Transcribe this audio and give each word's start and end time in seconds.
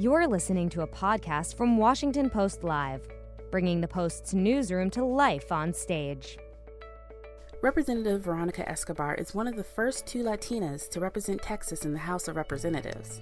You're 0.00 0.28
listening 0.28 0.68
to 0.68 0.82
a 0.82 0.86
podcast 0.86 1.56
from 1.56 1.76
Washington 1.76 2.30
Post 2.30 2.62
Live, 2.62 3.08
bringing 3.50 3.80
the 3.80 3.88
Post's 3.88 4.32
newsroom 4.32 4.90
to 4.90 5.04
life 5.04 5.50
on 5.50 5.74
stage. 5.74 6.38
Representative 7.62 8.20
Veronica 8.20 8.68
Escobar 8.68 9.16
is 9.16 9.34
one 9.34 9.48
of 9.48 9.56
the 9.56 9.64
first 9.64 10.06
two 10.06 10.22
Latinas 10.22 10.88
to 10.90 11.00
represent 11.00 11.42
Texas 11.42 11.84
in 11.84 11.92
the 11.92 11.98
House 11.98 12.28
of 12.28 12.36
Representatives. 12.36 13.20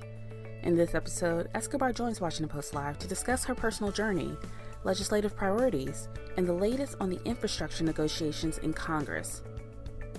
In 0.65 0.76
this 0.76 0.94
episode, 0.94 1.49
Escobar 1.54 1.94
joins 1.94 2.21
Washington 2.21 2.51
Post 2.51 2.75
Live 2.75 2.99
to 2.99 3.08
discuss 3.08 3.43
her 3.47 3.54
personal 3.54 3.90
journey, 3.90 4.37
legislative 4.85 5.35
priorities, 5.35 6.11
and 6.37 6.47
the 6.47 6.53
latest 6.53 6.97
on 7.01 7.08
the 7.08 7.24
infrastructure 7.24 7.85
negotiations 7.85 8.58
in 8.58 8.74
Congress. 8.74 9.43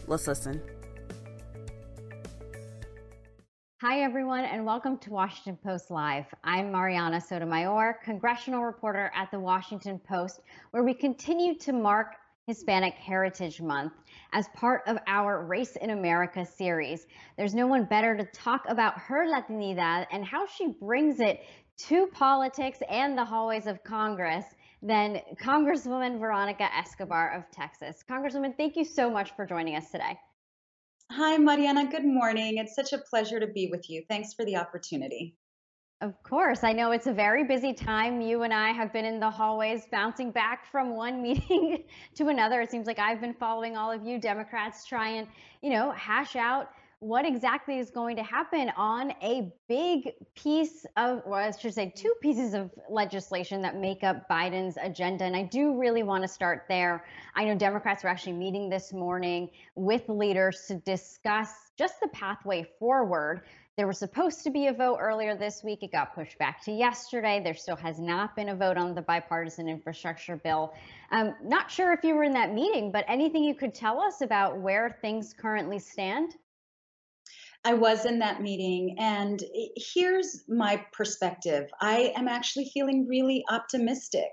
Let's 0.08 0.26
listen. 0.26 0.64
Hi, 3.82 4.02
everyone, 4.02 4.44
and 4.44 4.66
welcome 4.66 4.98
to 4.98 5.12
Washington 5.12 5.56
Post 5.64 5.92
Live. 5.92 6.26
I'm 6.44 6.72
Mariana 6.72 7.22
Sotomayor, 7.22 8.00
congressional 8.04 8.64
reporter 8.64 9.12
at 9.14 9.30
the 9.30 9.40
Washington 9.40 10.00
Post, 10.00 10.40
where 10.72 10.84
we 10.84 10.96
continue 10.96 11.56
to 11.60 11.74
mark 11.74 12.16
Hispanic 12.48 12.96
Heritage 12.96 13.62
Month 13.62 13.94
as 14.34 14.48
part 14.56 14.82
of 14.88 14.98
our 15.06 15.46
Race 15.46 15.76
in 15.76 15.92
America 15.92 16.44
series. 16.44 17.06
There's 17.38 17.54
no 17.54 17.68
one 17.68 17.86
better 17.86 18.18
to 18.18 18.26
talk 18.26 18.64
about 18.68 18.98
her 18.98 19.28
Latinidad 19.28 20.08
and 20.12 20.26
how 20.26 20.48
she 20.48 20.70
brings 20.82 21.20
it 21.20 21.46
to 21.86 22.08
politics 22.08 22.80
and 22.90 23.16
the 23.16 23.26
hallways 23.26 23.68
of 23.68 23.84
Congress 23.84 24.46
than 24.82 25.22
Congresswoman 25.40 26.20
Veronica 26.20 26.68
Escobar 26.76 27.32
of 27.32 27.44
Texas. 27.52 28.04
Congresswoman, 28.10 28.58
thank 28.58 28.76
you 28.76 28.84
so 28.84 29.08
much 29.08 29.36
for 29.36 29.46
joining 29.46 29.76
us 29.76 29.92
today. 29.92 30.18
Hi, 31.12 31.38
Mariana. 31.38 31.90
Good 31.90 32.06
morning. 32.06 32.58
It's 32.58 32.76
such 32.76 32.94
a 32.94 32.98
pleasure 32.98 33.40
to 33.40 33.48
be 33.48 33.70
with 33.72 33.90
you. 33.90 34.04
Thanks 34.10 34.34
for 34.34 34.44
the 34.46 34.58
opportunity. 34.58 35.36
Of 36.02 36.22
course. 36.22 36.64
I 36.64 36.74
know 36.74 36.92
it's 36.92 37.08
a 37.08 37.14
very 37.14 37.44
busy 37.44 37.74
time. 37.74 38.22
You 38.22 38.44
and 38.44 38.54
I 38.54 38.72
have 38.72 38.94
been 38.94 39.06
in 39.06 39.20
the 39.20 39.30
hallways 39.30 39.88
bouncing 39.92 40.32
back 40.32 40.70
from 40.70 40.96
one 40.96 41.22
meeting 41.24 41.86
to 42.16 42.28
another. 42.28 42.62
It 42.62 42.70
seems 42.70 42.86
like 42.88 43.00
I've 43.00 43.22
been 43.22 43.34
following 43.34 43.78
all 43.78 43.92
of 43.92 44.06
you 44.06 44.20
Democrats 44.20 44.86
try 44.86 45.10
and, 45.10 45.28
you 45.62 45.72
know, 45.72 45.92
hash 45.92 46.36
out 46.36 46.70
what 47.00 47.28
exactly 47.28 47.78
is 47.78 47.92
going 47.92 48.16
to 48.16 48.24
happen 48.24 48.72
on 48.76 49.12
a 49.22 49.54
big 49.70 50.14
piece 50.36 50.84
of, 50.96 51.22
well, 51.28 51.36
I 51.40 51.52
should 51.52 51.76
say, 51.76 51.94
two 51.96 52.12
pieces 52.22 52.56
of 52.56 52.72
legislation 52.90 53.62
that 53.62 53.76
make 53.76 54.04
up 54.04 54.28
Biden's 54.28 54.78
agenda. 54.82 55.24
And 55.24 55.36
I 55.36 55.44
do 55.44 55.78
really 55.78 56.02
want 56.02 56.24
to 56.24 56.28
start 56.28 56.66
there. 56.68 57.06
I 57.36 57.46
know 57.46 57.56
Democrats 57.56 58.04
are 58.04 58.08
actually 58.08 58.34
meeting 58.34 58.68
this 58.68 58.94
morning 58.94 59.52
with 59.76 60.10
leaders 60.10 60.66
to 60.70 60.76
discuss 60.78 61.52
just 61.78 62.00
the 62.02 62.08
pathway 62.08 62.68
forward. 62.80 63.44
There 63.76 63.86
was 63.86 64.00
supposed 64.00 64.44
to 64.46 64.50
be 64.50 64.66
a 64.66 64.74
vote 64.74 64.98
earlier 65.00 65.38
this 65.38 65.64
week. 65.64 65.84
It 65.84 65.92
got 65.92 66.16
pushed 66.16 66.40
back 66.40 66.64
to 66.64 66.72
yesterday. 66.72 67.40
There 67.44 67.54
still 67.54 67.76
has 67.76 68.00
not 68.00 68.36
been 68.36 68.50
a 68.50 68.56
vote 68.56 68.76
on 68.76 68.96
the 68.96 69.04
bipartisan 69.04 69.70
infrastructure 69.70 70.36
bill. 70.36 70.74
Um, 71.12 71.36
not 71.44 71.70
sure 71.70 71.94
if 71.94 72.04
you 72.04 72.16
were 72.16 72.24
in 72.24 72.34
that 72.34 72.56
meeting, 72.56 72.92
but 72.92 73.06
anything 73.08 73.44
you 73.44 73.54
could 73.54 73.76
tell 73.76 74.02
us 74.02 74.22
about 74.22 74.58
where 74.58 74.98
things 75.00 75.32
currently 75.32 75.78
stand? 75.78 76.34
I 77.66 77.74
was 77.74 78.06
in 78.06 78.20
that 78.20 78.42
meeting, 78.42 78.96
and 78.98 79.44
here's 79.76 80.44
my 80.48 80.84
perspective. 80.94 81.70
I 81.82 82.14
am 82.16 82.28
actually 82.28 82.72
feeling 82.74 83.08
really 83.08 83.44
optimistic. 83.50 84.30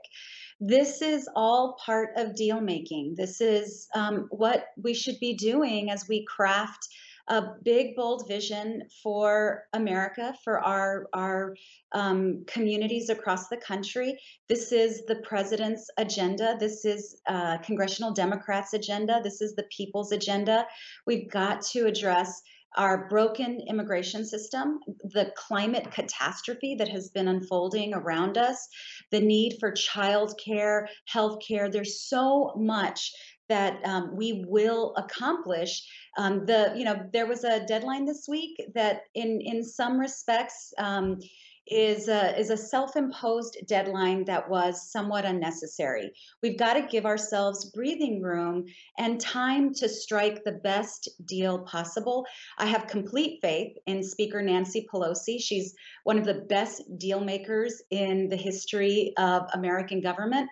This 0.61 1.03
is 1.03 1.29
all 1.35 1.77
part 1.85 2.11
of 2.17 2.37
deal 2.37 2.61
making. 2.61 3.15
This 3.17 3.41
is 3.41 3.89
um, 3.95 4.29
what 4.31 4.67
we 4.81 4.95
should 4.95 5.19
be 5.21 5.35
doing 5.35 5.91
as 5.91 6.07
we 6.09 6.25
craft 6.27 6.89
a 7.29 7.43
big, 7.65 7.97
bold 7.97 8.29
vision 8.29 8.83
for 9.03 9.65
America, 9.73 10.35
for 10.45 10.61
our 10.61 11.07
our 11.15 11.57
um, 11.93 12.45
communities 12.47 13.09
across 13.09 13.49
the 13.49 13.57
country. 13.57 14.19
This 14.49 14.73
is 14.73 15.05
the 15.07 15.17
president's 15.17 15.89
agenda. 15.97 16.57
This 16.61 16.85
is 16.85 17.21
uh, 17.27 17.59
congressional 17.59 18.13
Democrats' 18.13 18.75
agenda. 18.75 19.21
This 19.25 19.41
is 19.41 19.55
the 19.55 19.65
people's 19.75 20.13
agenda. 20.13 20.67
We've 21.07 21.31
got 21.31 21.63
to 21.73 21.87
address 21.87 22.43
our 22.77 23.09
broken 23.09 23.61
immigration 23.69 24.25
system, 24.25 24.81
the 25.13 25.33
climate 25.37 25.91
catastrophe 25.91 26.75
that 26.77 26.89
has 26.89 27.11
been 27.11 27.29
unfolding 27.29 27.95
around 27.95 28.37
us, 28.39 28.69
the 29.11 29.21
need 29.21 29.57
for 29.61 29.73
childcare, 29.73 30.87
health 31.07 31.39
care. 31.47 31.71
There's 31.71 32.03
so 32.03 32.53
much 32.57 33.13
that 33.49 33.79
um, 33.85 34.17
we 34.17 34.45
will 34.49 34.95
accomplish. 34.97 35.87
Um, 36.17 36.47
the 36.47 36.73
you 36.77 36.85
know 36.85 37.01
there 37.13 37.27
was 37.27 37.45
a 37.45 37.65
deadline 37.67 38.05
this 38.05 38.27
week 38.29 38.61
that 38.75 39.03
in 39.15 39.41
in 39.41 39.63
some 39.63 39.99
respects. 39.99 40.73
Um, 40.79 41.19
is 41.67 42.09
a, 42.09 42.39
is 42.39 42.51
a 42.51 42.57
self-imposed 42.57 43.59
deadline 43.67 44.25
that 44.25 44.49
was 44.49 44.91
somewhat 44.91 45.25
unnecessary. 45.25 46.13
We've 46.43 46.59
got 46.59 46.75
to 46.75 46.87
give 46.87 47.07
ourselves 47.07 47.71
breathing 47.71 48.23
room 48.23 48.65
and 48.99 49.21
time 49.21 49.73
to 49.75 49.89
strike 49.89 50.45
the 50.45 50.61
best 50.63 51.09
deal 51.25 51.61
possible. 51.61 52.27
I 52.59 52.67
have 52.67 52.87
complete 52.87 53.39
faith 53.41 53.77
in 53.87 54.03
Speaker 54.03 54.43
Nancy 54.43 54.87
Pelosi. 54.93 55.41
She's 55.41 55.75
one 56.05 56.19
of 56.19 56.25
the 56.25 56.45
best 56.49 56.83
deal 56.99 57.21
makers 57.21 57.81
in 57.91 58.29
the 58.29 58.37
history 58.37 59.13
of 59.17 59.43
American 59.55 60.01
government. 60.01 60.51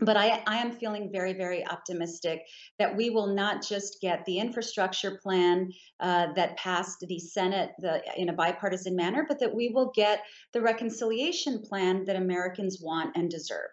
But 0.00 0.16
I, 0.16 0.42
I, 0.46 0.58
am 0.58 0.72
feeling 0.72 1.10
very, 1.12 1.32
very 1.34 1.66
optimistic 1.66 2.42
that 2.78 2.96
we 2.96 3.10
will 3.10 3.28
not 3.28 3.62
just 3.62 4.00
get 4.00 4.24
the 4.24 4.38
infrastructure 4.38 5.18
plan 5.22 5.70
uh, 6.00 6.32
that 6.34 6.56
passed 6.56 7.04
the 7.06 7.18
Senate 7.18 7.70
the, 7.78 8.02
in 8.16 8.28
a 8.28 8.32
bipartisan 8.32 8.96
manner, 8.96 9.24
but 9.28 9.38
that 9.40 9.54
we 9.54 9.68
will 9.68 9.92
get 9.94 10.22
the 10.52 10.60
reconciliation 10.60 11.62
plan 11.62 12.04
that 12.06 12.16
Americans 12.16 12.80
want 12.82 13.16
and 13.16 13.30
deserve. 13.30 13.70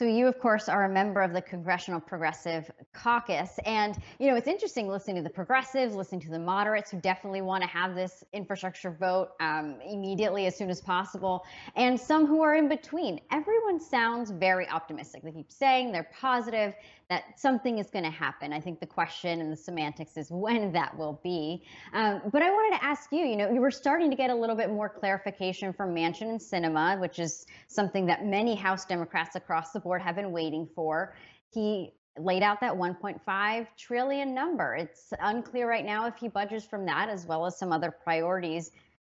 So 0.00 0.06
you, 0.06 0.26
of 0.28 0.38
course, 0.38 0.66
are 0.70 0.86
a 0.86 0.88
member 0.88 1.20
of 1.20 1.34
the 1.34 1.42
Congressional 1.42 2.00
Progressive 2.00 2.70
Caucus. 2.94 3.60
And, 3.66 3.98
you 4.18 4.30
know, 4.30 4.34
it's 4.34 4.48
interesting 4.48 4.88
listening 4.88 5.16
to 5.16 5.22
the 5.22 5.28
progressives, 5.28 5.94
listening 5.94 6.22
to 6.22 6.30
the 6.30 6.38
moderates 6.38 6.90
who 6.90 6.98
definitely 7.02 7.42
want 7.42 7.62
to 7.64 7.68
have 7.68 7.94
this 7.94 8.24
infrastructure 8.32 8.90
vote 8.90 9.32
um, 9.40 9.76
immediately 9.86 10.46
as 10.46 10.56
soon 10.56 10.70
as 10.70 10.80
possible, 10.80 11.44
and 11.76 12.00
some 12.00 12.24
who 12.24 12.40
are 12.40 12.54
in 12.54 12.66
between. 12.66 13.20
Everyone 13.30 13.78
sounds 13.78 14.30
very 14.30 14.66
optimistic. 14.70 15.22
They 15.22 15.32
keep 15.32 15.52
saying 15.52 15.92
they're 15.92 16.08
positive 16.18 16.72
that 17.10 17.38
something 17.38 17.78
is 17.78 17.90
going 17.90 18.04
to 18.04 18.10
happen. 18.10 18.52
I 18.52 18.60
think 18.60 18.78
the 18.78 18.86
question 18.86 19.40
and 19.40 19.52
the 19.52 19.56
semantics 19.56 20.16
is 20.16 20.30
when 20.30 20.72
that 20.72 20.96
will 20.96 21.20
be. 21.24 21.64
Um, 21.92 22.22
but 22.32 22.40
I 22.40 22.50
wanted 22.50 22.78
to 22.78 22.84
ask 22.84 23.10
you, 23.10 23.26
you 23.26 23.36
know, 23.36 23.50
you 23.50 23.60
were 23.60 23.72
starting 23.72 24.10
to 24.10 24.16
get 24.16 24.30
a 24.30 24.34
little 24.34 24.54
bit 24.54 24.70
more 24.70 24.88
clarification 24.88 25.72
from 25.72 25.92
Manchin 25.92 26.30
and 26.30 26.40
Sinema, 26.40 26.98
which 27.00 27.18
is 27.18 27.46
something 27.66 28.06
that 28.06 28.24
many 28.24 28.54
House 28.54 28.86
Democrats 28.86 29.34
across 29.34 29.72
the 29.72 29.80
board 29.80 30.00
have 30.00 30.14
been 30.14 30.30
waiting 30.30 30.68
for. 30.72 31.16
He 31.52 31.92
laid 32.16 32.44
out 32.44 32.60
that 32.60 32.72
1.5 32.72 33.66
trillion 33.76 34.32
number. 34.32 34.76
It's 34.76 35.12
unclear 35.20 35.68
right 35.68 35.84
now 35.84 36.06
if 36.06 36.16
he 36.16 36.28
budgets 36.28 36.64
from 36.64 36.86
that 36.86 37.08
as 37.08 37.26
well 37.26 37.44
as 37.44 37.58
some 37.58 37.72
other 37.72 37.90
priorities. 37.90 38.70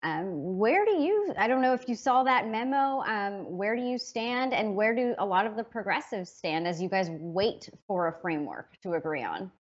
Um, 0.06 0.58
where 0.60 0.86
do 0.86 0.92
you, 0.92 1.34
I 1.36 1.48
don't 1.48 1.64
know 1.64 1.74
if 1.74 1.90
you 1.90 1.96
saw 1.96 2.24
that 2.24 2.48
memo, 2.48 3.02
um, 3.08 3.58
where 3.58 3.76
do 3.76 3.82
you 3.82 3.98
stand 3.98 4.54
and 4.54 4.76
where 4.76 4.94
do 4.94 5.16
a 5.18 5.26
lot 5.26 5.48
of 5.48 5.56
the 5.56 5.64
progressives 5.64 6.30
stand 6.30 6.68
as 6.68 6.80
you 6.80 6.88
guys 6.88 7.08
wait 7.10 7.68
for 7.88 8.08
a 8.08 8.14
framework 8.22 8.80
to 8.84 8.94
agree 8.94 9.24
on? 9.24 9.52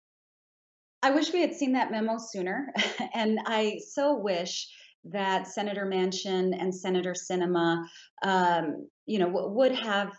I 1.01 1.09
wish 1.09 1.33
we 1.33 1.41
had 1.41 1.56
seen 1.56 1.73
that 1.73 1.89
memo 1.89 2.19
sooner. 2.19 2.72
and 3.16 3.39
I 3.47 3.79
so 3.88 4.17
wish 4.17 4.69
that 5.06 5.47
Senator 5.47 5.88
Manchin 5.88 6.56
and 6.59 6.73
Senator 6.73 7.13
Sinema, 7.13 7.83
um, 8.22 8.88
you 9.07 9.17
know, 9.17 9.31
w- 9.31 9.50
would 9.50 9.73
have 9.73 10.12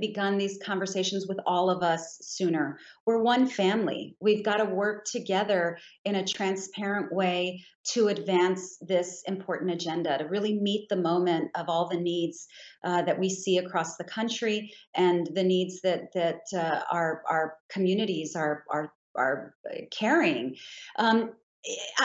begun 0.00 0.38
these 0.38 0.58
conversations 0.64 1.26
with 1.26 1.38
all 1.46 1.70
of 1.70 1.82
us 1.82 2.18
sooner. 2.22 2.78
We're 3.04 3.22
one 3.22 3.46
family. 3.46 4.16
We've 4.20 4.44
got 4.44 4.58
to 4.58 4.64
work 4.64 5.04
together 5.04 5.78
in 6.04 6.16
a 6.16 6.24
transparent 6.24 7.12
way 7.12 7.64
to 7.92 8.08
advance 8.08 8.78
this 8.80 9.22
important 9.26 9.72
agenda, 9.72 10.18
to 10.18 10.24
really 10.24 10.58
meet 10.58 10.88
the 10.88 10.96
moment 10.96 11.50
of 11.54 11.68
all 11.68 11.88
the 11.88 11.98
needs 11.98 12.46
uh, 12.84 13.02
that 13.02 13.18
we 13.18 13.28
see 13.28 13.58
across 13.58 13.96
the 13.96 14.04
country 14.04 14.72
and 14.94 15.28
the 15.34 15.44
needs 15.44 15.80
that 15.82 16.12
that 16.14 16.40
uh, 16.54 16.82
our 16.92 17.22
our 17.28 17.54
communities 17.68 18.36
are 18.36 18.64
are 18.70 18.92
are 19.16 19.54
carrying. 19.90 20.56
Um, 20.98 21.32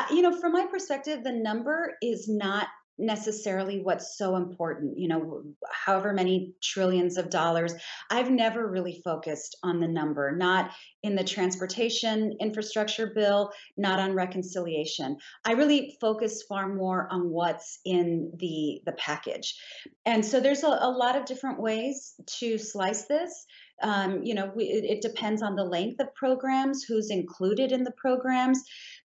you 0.09 0.23
know, 0.23 0.39
from 0.39 0.53
my 0.53 0.65
perspective, 0.65 1.23
the 1.23 1.31
number 1.31 1.93
is 2.01 2.27
not 2.27 2.67
necessarily 2.97 3.81
what's 3.81 4.17
so 4.17 4.35
important 4.35 4.97
you 4.97 5.07
know 5.07 5.43
however 5.71 6.13
many 6.13 6.53
trillions 6.61 7.17
of 7.17 7.29
dollars. 7.29 7.73
I've 8.09 8.29
never 8.29 8.67
really 8.67 9.01
focused 9.03 9.57
on 9.63 9.79
the 9.79 9.87
number 9.87 10.35
not 10.35 10.71
in 11.03 11.15
the 11.15 11.23
transportation 11.23 12.35
infrastructure 12.39 13.11
bill 13.13 13.51
not 13.77 13.99
on 13.99 14.13
reconciliation. 14.13 15.17
I 15.45 15.53
really 15.53 15.97
focus 15.99 16.43
far 16.47 16.73
more 16.73 17.07
on 17.11 17.29
what's 17.29 17.79
in 17.85 18.31
the 18.37 18.81
the 18.85 18.93
package. 18.93 19.59
And 20.05 20.25
so 20.25 20.39
there's 20.39 20.63
a, 20.63 20.67
a 20.67 20.91
lot 20.91 21.15
of 21.15 21.25
different 21.25 21.59
ways 21.59 22.13
to 22.39 22.57
slice 22.57 23.05
this. 23.05 23.45
Um, 23.83 24.21
you 24.23 24.35
know 24.35 24.51
we, 24.55 24.65
it, 24.65 24.97
it 24.97 25.01
depends 25.01 25.41
on 25.41 25.55
the 25.55 25.63
length 25.63 25.99
of 25.99 26.13
programs 26.13 26.83
who's 26.83 27.09
included 27.09 27.71
in 27.71 27.83
the 27.83 27.93
programs 27.97 28.63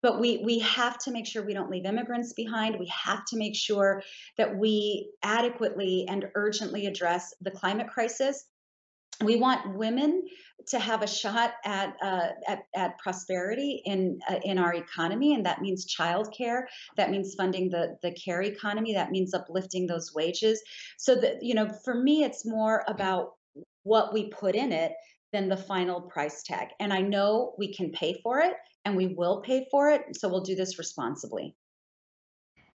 but 0.03 0.21
we 0.21 0.43
we 0.45 0.59
have 0.61 0.99
to 0.99 1.11
make 1.11 1.27
sure 1.27 1.45
we 1.45 1.55
don't 1.55 1.71
leave 1.71 1.87
immigrants 1.87 2.33
behind 2.33 2.79
we 2.79 2.87
have 2.89 3.25
to 3.27 3.37
make 3.37 3.55
sure 3.55 4.03
that 4.37 4.57
we 4.57 5.11
adequately 5.23 6.07
and 6.09 6.27
urgently 6.35 6.87
address 6.87 7.35
the 7.41 7.51
climate 7.51 7.89
crisis 7.89 8.47
we 9.25 9.37
want 9.37 9.77
women 9.77 10.25
to 10.69 10.79
have 10.79 11.03
a 11.03 11.07
shot 11.07 11.53
at 11.65 11.95
uh, 12.03 12.29
at, 12.49 12.63
at, 12.75 12.99
prosperity 12.99 13.83
in 13.85 14.19
uh, 14.29 14.39
in 14.45 14.59
our 14.59 14.75
economy, 14.75 15.35
and 15.35 15.47
that 15.47 15.63
means 15.63 15.87
childcare. 15.87 16.65
That 16.97 17.11
means 17.11 17.35
funding 17.35 17.71
the 17.71 17.97
the 18.03 18.13
care 18.13 18.43
economy. 18.43 18.95
That 18.95 19.11
means 19.11 19.33
uplifting 19.33 19.87
those 19.87 20.13
wages. 20.15 20.63
So 20.99 21.15
that 21.17 21.43
you 21.43 21.55
know, 21.55 21.71
for 21.85 21.95
me, 21.95 22.25
it's 22.25 22.45
more 22.45 22.85
about 22.89 23.33
what 23.85 24.13
we 24.13 24.29
put 24.29 24.55
in 24.55 24.73
it 24.73 24.93
than 25.33 25.49
the 25.49 25.57
final 25.57 26.01
price 26.01 26.43
tag. 26.43 26.69
And 26.81 26.93
I 26.93 27.01
know 27.01 27.55
we 27.59 27.73
can 27.73 27.91
pay 27.91 28.21
for 28.23 28.41
it, 28.41 28.55
and 28.87 28.97
we 28.97 29.09
will 29.09 29.41
pay 29.41 29.67
for 29.69 29.91
it. 29.91 30.17
So 30.17 30.29
we'll 30.29 30.45
do 30.45 30.55
this 30.55 30.79
responsibly. 30.79 31.57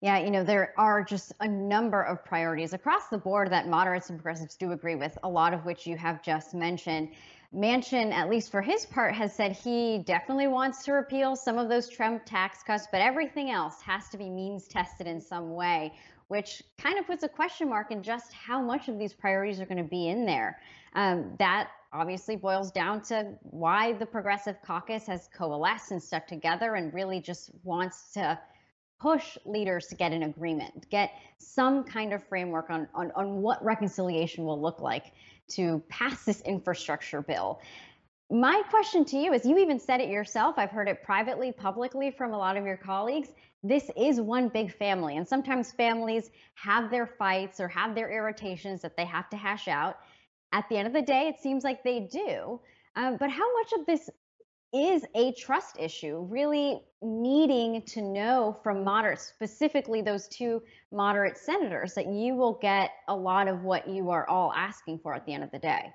Yeah, 0.01 0.17
you 0.17 0.31
know, 0.31 0.43
there 0.43 0.73
are 0.77 1.03
just 1.03 1.33
a 1.39 1.47
number 1.47 2.01
of 2.01 2.25
priorities 2.25 2.73
across 2.73 3.09
the 3.09 3.17
board 3.17 3.51
that 3.51 3.67
moderates 3.67 4.09
and 4.09 4.17
progressives 4.17 4.55
do 4.55 4.71
agree 4.71 4.95
with, 4.95 5.15
a 5.23 5.29
lot 5.29 5.53
of 5.53 5.65
which 5.65 5.85
you 5.85 5.97
have 5.97 6.23
just 6.23 6.55
mentioned. 6.55 7.09
Manchin, 7.53 8.11
at 8.11 8.27
least 8.27 8.49
for 8.49 8.61
his 8.61 8.87
part, 8.87 9.13
has 9.13 9.35
said 9.35 9.51
he 9.51 9.99
definitely 9.99 10.47
wants 10.47 10.83
to 10.85 10.93
repeal 10.93 11.35
some 11.35 11.59
of 11.59 11.69
those 11.69 11.87
Trump 11.89 12.23
tax 12.25 12.63
cuts, 12.63 12.87
but 12.91 13.01
everything 13.01 13.51
else 13.51 13.81
has 13.81 14.09
to 14.09 14.17
be 14.17 14.29
means 14.29 14.67
tested 14.67 15.05
in 15.05 15.21
some 15.21 15.53
way, 15.53 15.93
which 16.29 16.63
kind 16.79 16.97
of 16.97 17.05
puts 17.05 17.23
a 17.23 17.29
question 17.29 17.69
mark 17.69 17.91
in 17.91 18.01
just 18.01 18.33
how 18.33 18.61
much 18.61 18.87
of 18.87 18.97
these 18.97 19.13
priorities 19.13 19.59
are 19.59 19.65
going 19.65 19.83
to 19.83 19.89
be 19.89 20.07
in 20.07 20.25
there. 20.25 20.59
Um, 20.95 21.35
that 21.37 21.69
obviously 21.91 22.35
boils 22.35 22.71
down 22.71 23.01
to 23.01 23.33
why 23.41 23.93
the 23.93 24.05
Progressive 24.05 24.57
Caucus 24.65 25.07
has 25.07 25.29
coalesced 25.35 25.91
and 25.91 26.01
stuck 26.01 26.27
together 26.27 26.75
and 26.75 26.93
really 26.93 27.19
just 27.19 27.51
wants 27.63 28.13
to 28.13 28.39
push 28.99 29.37
leaders 29.45 29.87
to 29.87 29.95
get 29.95 30.11
an 30.11 30.23
agreement, 30.23 30.89
get 30.89 31.11
some 31.37 31.83
kind 31.83 32.13
of 32.13 32.23
framework 32.23 32.69
on, 32.69 32.87
on, 32.93 33.11
on 33.15 33.41
what 33.41 33.63
reconciliation 33.63 34.45
will 34.45 34.61
look 34.61 34.81
like 34.81 35.13
to 35.47 35.81
pass 35.89 36.25
this 36.25 36.41
infrastructure 36.41 37.21
bill. 37.21 37.61
My 38.29 38.61
question 38.69 39.05
to 39.05 39.17
you 39.17 39.33
is 39.33 39.45
you 39.45 39.57
even 39.57 39.79
said 39.79 40.01
it 40.01 40.09
yourself. 40.09 40.55
I've 40.57 40.69
heard 40.69 40.87
it 40.87 41.01
privately, 41.01 41.51
publicly 41.51 42.11
from 42.11 42.33
a 42.33 42.37
lot 42.37 42.57
of 42.57 42.65
your 42.65 42.77
colleagues. 42.77 43.29
This 43.63 43.89
is 43.97 44.21
one 44.21 44.49
big 44.49 44.71
family. 44.71 45.17
And 45.17 45.27
sometimes 45.27 45.71
families 45.71 46.29
have 46.53 46.91
their 46.91 47.07
fights 47.07 47.59
or 47.59 47.67
have 47.69 47.95
their 47.95 48.11
irritations 48.11 48.81
that 48.81 48.95
they 48.95 49.05
have 49.05 49.29
to 49.31 49.37
hash 49.37 49.67
out. 49.67 49.97
At 50.51 50.67
the 50.69 50.77
end 50.77 50.87
of 50.87 50.93
the 50.93 51.01
day, 51.01 51.27
it 51.27 51.39
seems 51.41 51.63
like 51.63 51.83
they 51.83 51.99
do. 51.99 52.59
Um, 52.95 53.17
but 53.19 53.29
how 53.29 53.53
much 53.53 53.73
of 53.79 53.85
this 53.85 54.09
is 54.73 55.03
a 55.15 55.33
trust 55.33 55.77
issue, 55.79 56.27
really 56.29 56.81
needing 57.01 57.81
to 57.83 58.01
know 58.01 58.59
from 58.63 58.83
moderates, 58.83 59.23
specifically 59.23 60.01
those 60.01 60.27
two 60.27 60.61
moderate 60.91 61.37
senators, 61.37 61.93
that 61.95 62.07
you 62.07 62.35
will 62.35 62.59
get 62.61 62.91
a 63.07 63.15
lot 63.15 63.47
of 63.47 63.63
what 63.63 63.87
you 63.87 64.11
are 64.11 64.27
all 64.29 64.53
asking 64.55 64.99
for 64.99 65.13
at 65.13 65.25
the 65.25 65.33
end 65.33 65.43
of 65.43 65.51
the 65.51 65.59
day. 65.59 65.91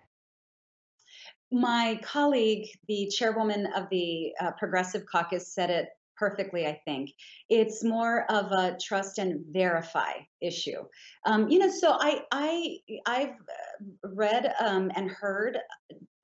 My 1.53 2.01
colleague, 2.03 2.67
the 2.89 3.09
chairwoman 3.15 3.67
of 3.77 3.89
the 3.91 4.33
uh, 4.41 4.51
Progressive 4.53 5.05
Caucus, 5.11 5.55
said 5.55 5.71
it 5.71 5.89
perfectly 6.17 6.67
i 6.67 6.81
think. 6.85 7.11
It's 7.49 7.85
more 7.85 8.31
of 8.31 8.53
a 8.53 8.77
trust 8.81 9.19
and 9.19 9.45
verify 9.51 10.13
issue. 10.41 10.83
Um, 11.27 11.49
you 11.49 11.59
know 11.59 11.71
so 11.71 11.97
i 12.01 12.23
i 12.33 12.79
i've 13.07 13.37
read 14.03 14.55
um, 14.61 14.91
and 14.97 15.11
heard 15.11 15.59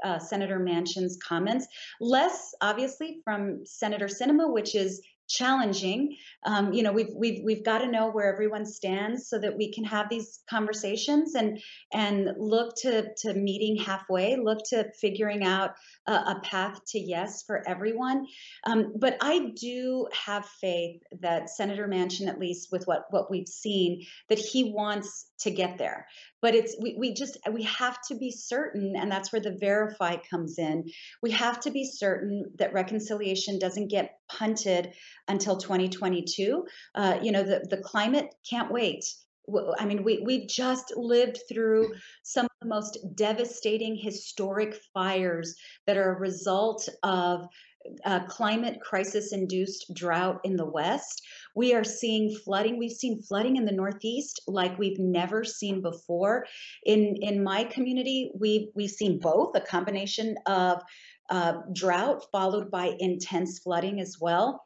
uh, 0.04 0.18
Senator 0.18 0.58
Manchin's 0.58 1.18
comments, 1.22 1.66
less 2.00 2.54
obviously 2.60 3.20
from 3.24 3.64
Senator 3.64 4.06
Sinema, 4.06 4.50
which 4.50 4.74
is 4.74 5.02
challenging. 5.30 6.16
Um, 6.44 6.72
you 6.72 6.82
know, 6.82 6.92
we've 6.92 7.12
we've 7.14 7.42
we've 7.44 7.64
got 7.64 7.78
to 7.78 7.90
know 7.90 8.10
where 8.10 8.32
everyone 8.32 8.66
stands 8.66 9.28
so 9.28 9.38
that 9.38 9.56
we 9.56 9.72
can 9.72 9.84
have 9.84 10.08
these 10.10 10.40
conversations 10.50 11.34
and 11.34 11.60
and 11.92 12.30
look 12.38 12.74
to 12.78 13.06
to 13.18 13.34
meeting 13.34 13.76
halfway, 13.76 14.36
look 14.36 14.58
to 14.70 14.90
figuring 15.00 15.44
out 15.44 15.70
a, 16.06 16.12
a 16.12 16.40
path 16.42 16.80
to 16.88 16.98
yes 16.98 17.44
for 17.46 17.66
everyone. 17.66 18.26
Um, 18.64 18.92
but 18.98 19.16
I 19.20 19.52
do 19.58 20.08
have 20.26 20.46
faith 20.60 21.00
that 21.20 21.48
Senator 21.48 21.86
Manchin, 21.86 22.28
at 22.28 22.40
least 22.40 22.68
with 22.72 22.84
what 22.86 23.04
what 23.10 23.30
we've 23.30 23.48
seen, 23.48 24.02
that 24.28 24.38
he 24.38 24.72
wants 24.72 25.30
to 25.40 25.50
get 25.50 25.78
there 25.78 26.06
but 26.42 26.54
it's 26.54 26.76
we, 26.80 26.96
we 26.98 27.14
just 27.14 27.38
we 27.52 27.62
have 27.62 27.98
to 28.08 28.14
be 28.14 28.30
certain 28.30 28.94
and 28.96 29.10
that's 29.10 29.32
where 29.32 29.40
the 29.40 29.56
verify 29.58 30.16
comes 30.30 30.58
in 30.58 30.84
we 31.22 31.30
have 31.30 31.60
to 31.60 31.70
be 31.70 31.84
certain 31.84 32.44
that 32.58 32.72
reconciliation 32.72 33.58
doesn't 33.58 33.88
get 33.88 34.19
punted 34.38 34.92
until 35.28 35.56
2022 35.56 36.64
uh, 36.94 37.18
you 37.22 37.32
know 37.32 37.42
the, 37.42 37.66
the 37.70 37.78
climate 37.78 38.34
can't 38.48 38.70
wait 38.70 39.04
I 39.78 39.84
mean, 39.84 40.04
we, 40.04 40.22
we've 40.24 40.48
just 40.48 40.92
lived 40.96 41.40
through 41.48 41.94
some 42.22 42.46
of 42.46 42.50
the 42.60 42.68
most 42.68 42.98
devastating 43.14 43.96
historic 43.96 44.76
fires 44.94 45.56
that 45.86 45.96
are 45.96 46.14
a 46.14 46.18
result 46.18 46.88
of 47.02 47.48
uh, 48.04 48.20
climate 48.26 48.78
crisis 48.80 49.32
induced 49.32 49.92
drought 49.94 50.40
in 50.44 50.56
the 50.56 50.66
West. 50.66 51.22
We 51.54 51.74
are 51.74 51.84
seeing 51.84 52.36
flooding. 52.44 52.78
We've 52.78 52.90
seen 52.90 53.22
flooding 53.22 53.56
in 53.56 53.64
the 53.64 53.72
Northeast 53.72 54.42
like 54.46 54.78
we've 54.78 54.98
never 54.98 55.44
seen 55.44 55.80
before. 55.80 56.46
In 56.84 57.16
in 57.22 57.42
my 57.42 57.64
community, 57.64 58.32
we've 58.38 58.68
we've 58.74 58.90
seen 58.90 59.18
both 59.18 59.56
a 59.56 59.60
combination 59.60 60.36
of 60.46 60.82
uh, 61.30 61.54
drought 61.72 62.24
followed 62.32 62.70
by 62.70 62.94
intense 62.98 63.60
flooding 63.60 64.00
as 64.00 64.16
well 64.20 64.64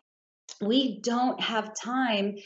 we 0.60 1.00
don't 1.00 1.40
have 1.40 1.74
time 1.74 2.36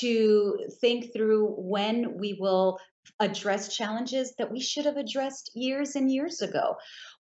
to 0.00 0.58
think 0.80 1.12
through 1.12 1.54
when 1.58 2.18
we 2.18 2.36
will 2.38 2.78
address 3.20 3.74
challenges 3.74 4.34
that 4.38 4.50
we 4.50 4.60
should 4.60 4.84
have 4.84 4.96
addressed 4.96 5.50
years 5.54 5.96
and 5.96 6.10
years 6.10 6.42
ago. 6.42 6.74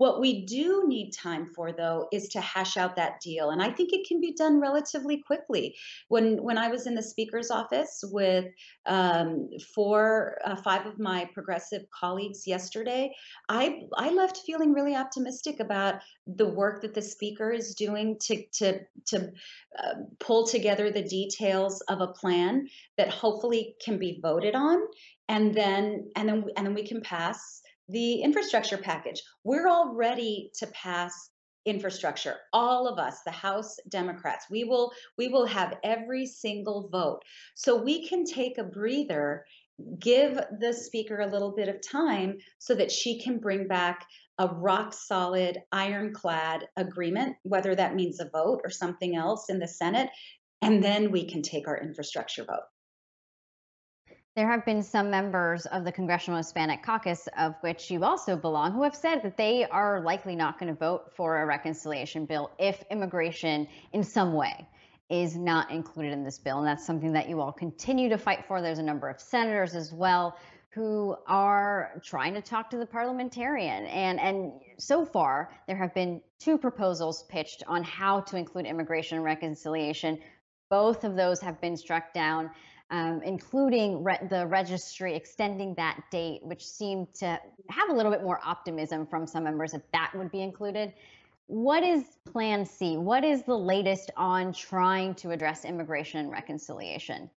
What 0.02 0.20
we 0.20 0.48
do 0.48 0.86
need 0.88 1.12
time 1.12 1.46
for, 1.46 1.72
though, 1.72 2.08
is 2.12 2.28
to 2.30 2.42
hash 2.42 2.76
out 2.76 2.96
that 2.96 3.22
deal, 3.22 3.52
and 3.52 3.62
I 3.62 3.70
think 3.70 3.94
it 3.94 4.08
can 4.08 4.20
be 4.20 4.34
done 4.34 4.60
relatively 4.60 5.22
quickly. 5.22 5.76
When 6.08 6.42
when 6.42 6.58
I 6.58 6.70
was 6.70 6.88
in 6.88 6.96
the 6.96 7.04
speaker's 7.04 7.52
office 7.52 8.04
with 8.12 8.46
um, 8.88 9.48
four, 9.76 10.40
uh, 10.44 10.56
five 10.56 10.88
of 10.88 10.98
my 10.98 11.30
progressive 11.36 11.84
colleagues 11.92 12.48
yesterday, 12.48 13.14
I 13.48 13.84
I 13.96 14.10
left 14.10 14.38
feeling 14.38 14.74
really 14.74 14.96
optimistic 14.96 15.60
about 15.60 16.02
the 16.26 16.50
work 16.50 16.82
that 16.82 16.96
the 16.96 17.04
speaker 17.04 17.52
is 17.52 17.76
doing 17.76 18.18
to 18.22 18.44
to 18.54 18.80
to 19.10 19.32
uh, 19.78 19.94
pull 20.20 20.48
together 20.48 20.90
the 20.90 21.04
details 21.04 21.80
of 21.90 22.02
a 22.02 22.08
plan 22.08 22.68
that 22.98 23.10
hopefully 23.10 23.76
can 23.86 24.00
be 24.00 24.20
voted 24.20 24.56
on 24.56 24.80
and 25.30 25.54
then 25.54 26.10
and 26.16 26.28
then 26.28 26.46
and 26.58 26.66
then 26.66 26.74
we 26.74 26.88
can 26.88 27.02
pass 27.02 27.62
the 27.92 28.22
infrastructure 28.22 28.78
package. 28.78 29.22
We're 29.44 29.68
all 29.68 29.94
ready 29.94 30.52
to 30.60 30.68
pass 30.68 31.30
infrastructure 31.66 32.38
all 32.54 32.88
of 32.88 32.98
us 32.98 33.20
the 33.24 33.32
house 33.32 33.76
democrats. 33.90 34.48
We 34.50 34.64
will 34.64 34.92
we 35.18 35.28
will 35.28 35.46
have 35.46 35.78
every 35.84 36.26
single 36.26 36.90
vote. 36.92 37.20
So 37.54 37.76
we 37.76 38.08
can 38.08 38.26
take 38.26 38.58
a 38.58 38.64
breather 38.64 39.46
give 40.00 40.40
the 40.60 40.74
speaker 40.74 41.22
a 41.22 41.28
little 41.28 41.52
bit 41.52 41.70
of 41.70 41.82
time 41.82 42.38
so 42.60 42.76
that 42.76 42.92
she 42.92 43.20
can 43.20 43.40
bring 43.40 43.68
back 43.68 44.06
a 44.38 44.48
rock 44.48 44.94
solid 44.94 45.58
ironclad 45.72 46.68
agreement 46.78 47.36
whether 47.44 47.76
that 47.76 47.96
means 47.96 48.20
a 48.20 48.30
vote 48.30 48.62
or 48.64 48.70
something 48.70 49.16
else 49.16 49.50
in 49.50 49.60
the 49.60 49.68
senate 49.68 50.10
and 50.62 50.84
then 50.84 51.12
we 51.12 51.26
can 51.26 51.42
take 51.42 51.68
our 51.68 51.80
infrastructure 51.80 52.44
vote 52.44 52.64
there 54.36 54.48
have 54.50 54.64
been 54.64 54.82
some 54.82 55.10
members 55.10 55.66
of 55.68 55.84
the 55.84 55.92
Congressional 55.92 56.38
Hispanic 56.38 56.82
Caucus, 56.82 57.28
of 57.38 57.56
which 57.62 57.92
you 57.92 58.06
also 58.06 58.38
belong, 58.38 58.72
who 58.72 58.84
have 58.84 58.96
said 58.96 59.22
that 59.24 59.36
they 59.36 59.66
are 59.66 60.00
likely 60.02 60.36
not 60.36 60.58
going 60.58 60.74
to 60.74 60.80
vote 60.80 61.12
for 61.14 61.42
a 61.42 61.46
reconciliation 61.46 62.26
bill 62.26 62.50
if 62.58 62.82
immigration 62.90 63.68
in 63.92 64.04
some 64.04 64.34
way 64.34 64.66
is 65.10 65.36
not 65.36 65.70
included 65.70 66.14
in 66.14 66.24
this 66.24 66.40
bill. 66.40 66.60
And 66.60 66.68
that's 66.68 66.86
something 66.86 67.12
that 67.12 67.28
you 67.28 67.42
all 67.42 67.52
continue 67.52 68.08
to 68.08 68.18
fight 68.18 68.46
for. 68.48 68.62
There's 68.62 68.80
a 68.80 68.84
number 68.84 69.10
of 69.10 69.20
senators 69.20 69.76
as 69.76 69.92
well 69.92 70.38
who 70.70 71.18
are 71.28 72.02
trying 72.02 72.34
to 72.34 72.42
talk 72.42 72.70
to 72.70 72.78
the 72.78 72.86
parliamentarian. 72.86 73.86
And, 73.88 74.18
and 74.18 74.54
so 74.78 75.04
far, 75.04 75.52
there 75.68 75.76
have 75.76 75.94
been 75.94 76.22
two 76.40 76.58
proposals 76.58 77.24
pitched 77.24 77.64
on 77.68 77.84
how 77.84 78.22
to 78.22 78.38
include 78.38 78.66
immigration 78.66 79.18
and 79.18 79.26
reconciliation. 79.26 80.20
Both 80.70 81.04
of 81.04 81.18
those 81.18 81.42
have 81.42 81.60
been 81.60 81.76
struck 81.76 82.14
down 82.14 82.50
um, 82.92 83.22
including 83.24 84.04
re- 84.04 84.20
the 84.30 84.46
registry 84.46 85.16
extending 85.16 85.74
that 85.76 86.02
date, 86.12 86.44
which 86.44 86.66
seemed 86.66 87.14
to 87.16 87.40
have 87.70 87.90
a 87.90 87.94
little 87.94 88.12
bit 88.12 88.22
more 88.22 88.40
optimism 88.44 89.08
from 89.08 89.26
some 89.26 89.46
members 89.46 89.72
that 89.72 89.90
that 89.94 90.12
would 90.14 90.30
be 90.32 90.42
included. 90.42 90.94
What 91.48 91.84
is 91.84 92.04
Plan 92.32 92.66
C? 92.66 92.98
What 92.98 93.24
is 93.24 93.44
the 93.44 93.58
latest 93.58 94.12
on 94.16 94.54
trying 94.54 95.16
to 95.16 95.32
address 95.32 95.66
immigration 95.66 96.20
and 96.20 96.32
reconciliation? 96.32 97.30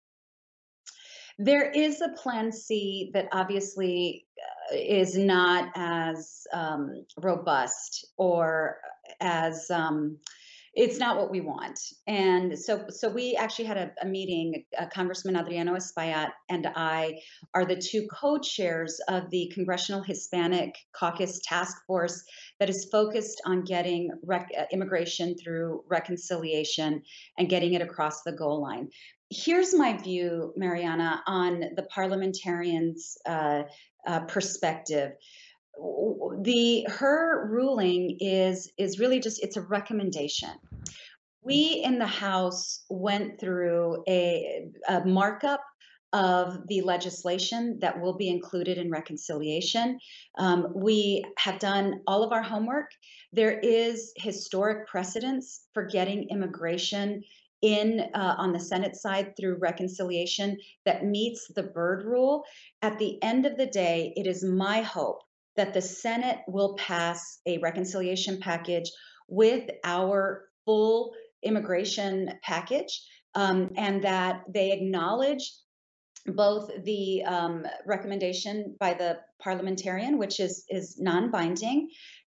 There 1.37 1.69
is 1.69 2.01
a 2.01 2.09
Plan 2.09 2.51
C 2.51 3.11
that 3.13 3.27
obviously 3.31 4.25
uh, 4.71 4.75
is 4.77 5.17
not 5.17 5.69
as 5.75 6.47
um, 6.53 7.05
robust 7.21 8.05
or 8.17 8.77
as 9.19 9.69
um, 9.69 10.17
it's 10.75 10.99
not 10.99 11.17
what 11.17 11.31
we 11.31 11.39
want. 11.39 11.79
And 12.05 12.57
so, 12.59 12.85
so 12.89 13.09
we 13.09 13.35
actually 13.35 13.65
had 13.65 13.77
a, 13.77 13.91
a 14.01 14.05
meeting. 14.05 14.65
Uh, 14.77 14.87
Congressman 14.93 15.37
Adriano 15.37 15.73
Espaillat 15.73 16.31
and 16.49 16.67
I 16.75 17.19
are 17.53 17.65
the 17.65 17.77
two 17.77 18.07
co-chairs 18.11 18.99
of 19.07 19.29
the 19.29 19.49
Congressional 19.53 20.01
Hispanic 20.01 20.75
Caucus 20.93 21.39
Task 21.45 21.77
Force 21.87 22.21
that 22.59 22.69
is 22.69 22.89
focused 22.91 23.41
on 23.45 23.63
getting 23.63 24.11
rec- 24.23 24.51
uh, 24.57 24.65
immigration 24.71 25.35
through 25.37 25.83
reconciliation 25.89 27.01
and 27.37 27.49
getting 27.49 27.73
it 27.73 27.81
across 27.81 28.23
the 28.23 28.33
goal 28.33 28.61
line. 28.61 28.89
Here's 29.31 29.73
my 29.73 29.97
view, 29.97 30.53
Mariana, 30.57 31.23
on 31.25 31.61
the 31.75 31.83
parliamentarians' 31.83 33.17
uh, 33.25 33.63
uh 34.05 34.19
perspective 34.25 35.13
the 36.41 36.85
her 36.89 37.47
ruling 37.49 38.17
is 38.19 38.71
is 38.77 38.99
really 38.99 39.19
just 39.19 39.43
it's 39.43 39.57
a 39.57 39.61
recommendation 39.61 40.51
we 41.45 41.81
in 41.85 41.99
the 41.99 42.07
house 42.07 42.83
went 42.89 43.39
through 43.39 44.03
a, 44.09 44.65
a 44.89 45.05
markup 45.05 45.61
of 46.11 46.67
the 46.67 46.81
legislation 46.81 47.77
that 47.81 48.01
will 48.01 48.17
be 48.17 48.29
included 48.29 48.77
in 48.77 48.89
reconciliation. 48.89 49.99
Um, 50.37 50.67
we 50.73 51.23
have 51.37 51.59
done 51.59 52.01
all 52.07 52.23
of 52.23 52.31
our 52.31 52.41
homework. 52.41 52.89
There 53.31 53.59
is 53.59 54.11
historic 54.17 54.87
precedence 54.87 55.67
for 55.73 55.85
getting 55.85 56.29
immigration 56.29 57.21
in 57.61 57.99
uh, 58.13 58.35
on 58.37 58.51
the 58.51 58.59
Senate 58.59 58.95
side 58.95 59.33
through 59.37 59.57
reconciliation 59.59 60.57
that 60.85 61.05
meets 61.05 61.47
the 61.55 61.63
Byrd 61.63 62.05
rule. 62.05 62.43
At 62.81 62.97
the 62.97 63.21
end 63.21 63.45
of 63.45 63.57
the 63.57 63.67
day, 63.67 64.13
it 64.15 64.25
is 64.25 64.43
my 64.43 64.81
hope 64.81 65.19
that 65.55 65.73
the 65.73 65.81
Senate 65.81 66.39
will 66.47 66.75
pass 66.75 67.39
a 67.45 67.57
reconciliation 67.59 68.39
package 68.39 68.91
with 69.27 69.69
our 69.83 70.45
full 70.65 71.13
immigration 71.43 72.31
package 72.43 73.01
um, 73.35 73.71
and 73.77 74.03
that 74.03 74.43
they 74.49 74.71
acknowledge 74.71 75.53
both 76.27 76.71
the 76.83 77.23
um, 77.23 77.65
recommendation 77.85 78.75
by 78.79 78.93
the 78.93 79.19
parliamentarian, 79.41 80.17
which 80.17 80.39
is, 80.39 80.65
is 80.69 80.99
non 80.99 81.29
binding, 81.29 81.89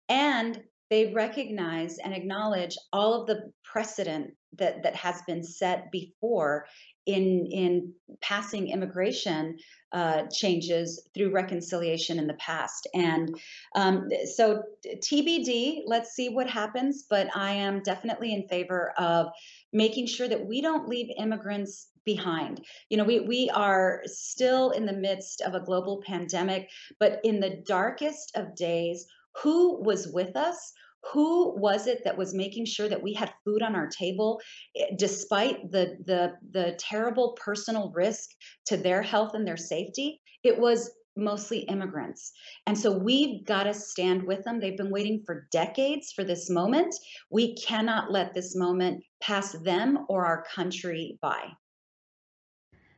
and 0.09 0.61
they 0.89 1.13
recognize 1.13 1.97
and 1.97 2.13
acknowledge 2.13 2.77
all 2.93 3.13
of 3.13 3.27
the 3.27 3.51
precedent 3.63 4.33
that, 4.57 4.83
that 4.83 4.95
has 4.95 5.21
been 5.27 5.43
set 5.43 5.91
before 5.91 6.65
in 7.05 7.47
in 7.51 7.93
passing 8.21 8.69
immigration 8.69 9.57
uh, 9.93 10.23
changes 10.31 11.07
through 11.13 11.31
reconciliation 11.31 12.19
in 12.19 12.27
the 12.27 12.33
past. 12.35 12.87
And 12.93 13.39
um, 13.75 14.09
so 14.35 14.63
TBD, 14.85 15.83
let's 15.85 16.13
see 16.13 16.29
what 16.29 16.49
happens. 16.49 17.05
But 17.09 17.29
I 17.35 17.53
am 17.53 17.81
definitely 17.81 18.33
in 18.33 18.47
favor 18.49 18.93
of 18.97 19.27
making 19.71 20.07
sure 20.07 20.27
that 20.27 20.45
we 20.45 20.61
don't 20.61 20.89
leave 20.89 21.07
immigrants 21.17 21.87
behind. 22.03 22.65
You 22.89 22.97
know, 22.97 23.03
we 23.05 23.21
we 23.21 23.49
are 23.53 24.01
still 24.05 24.71
in 24.71 24.85
the 24.85 24.93
midst 24.93 25.41
of 25.41 25.53
a 25.53 25.61
global 25.61 26.01
pandemic, 26.05 26.69
but 26.99 27.19
in 27.23 27.39
the 27.39 27.63
darkest 27.65 28.35
of 28.35 28.55
days, 28.55 29.05
who 29.41 29.81
was 29.83 30.07
with 30.07 30.35
us? 30.35 30.73
who 31.13 31.57
was 31.57 31.87
it 31.87 32.03
that 32.03 32.17
was 32.17 32.33
making 32.33 32.65
sure 32.65 32.89
that 32.89 33.03
we 33.03 33.13
had 33.13 33.31
food 33.45 33.61
on 33.61 33.75
our 33.75 33.87
table 33.87 34.41
eh, 34.75 34.87
despite 34.97 35.71
the 35.71 35.97
the 36.05 36.33
the 36.51 36.75
terrible 36.79 37.37
personal 37.39 37.91
risk 37.93 38.29
to 38.65 38.77
their 38.77 39.01
health 39.01 39.31
and 39.33 39.47
their 39.47 39.57
safety? 39.57 40.19
It 40.43 40.59
was 40.59 40.91
mostly 41.15 41.59
immigrants. 41.59 42.31
And 42.67 42.77
so 42.77 42.95
we've 42.95 43.43
got 43.45 43.63
to 43.63 43.73
stand 43.73 44.23
with 44.23 44.43
them. 44.43 44.59
They've 44.59 44.77
been 44.77 44.91
waiting 44.91 45.23
for 45.25 45.47
decades 45.51 46.11
for 46.15 46.23
this 46.23 46.49
moment. 46.49 46.93
We 47.31 47.55
cannot 47.55 48.11
let 48.11 48.35
this 48.35 48.55
moment 48.55 49.03
pass 49.19 49.53
them 49.63 50.05
or 50.09 50.25
our 50.25 50.43
country 50.53 51.17
by 51.21 51.49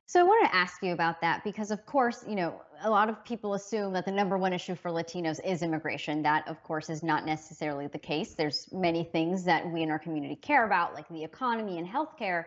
so 0.09 0.19
I 0.19 0.23
want 0.23 0.43
to 0.49 0.55
ask 0.55 0.81
you 0.81 0.91
about 0.91 1.21
that 1.21 1.43
because, 1.43 1.69
of 1.69 1.85
course, 1.85 2.25
you 2.27 2.35
know, 2.35 2.63
a 2.81 2.89
lot 2.89 3.09
of 3.09 3.23
people 3.23 3.53
assume 3.53 3.93
that 3.93 4.05
the 4.05 4.11
number 4.11 4.39
one 4.39 4.53
issue 4.53 4.73
for 4.73 4.89
Latinos 4.89 5.39
is 5.45 5.61
immigration. 5.61 6.23
That, 6.23 6.47
of 6.47 6.63
course, 6.63 6.89
is 6.89 7.03
not 7.03 7.27
necessarily 7.27 7.85
the 7.85 7.99
case. 7.99 8.33
There's 8.33 8.67
many 8.73 9.03
things 9.03 9.43
that 9.43 9.71
we 9.71 9.83
in 9.83 9.91
our 9.91 9.99
community 9.99 10.35
care 10.35 10.65
about, 10.65 10.95
like 10.95 11.07
the 11.09 11.23
economy 11.23 11.77
and 11.77 11.87
healthcare. 11.87 12.45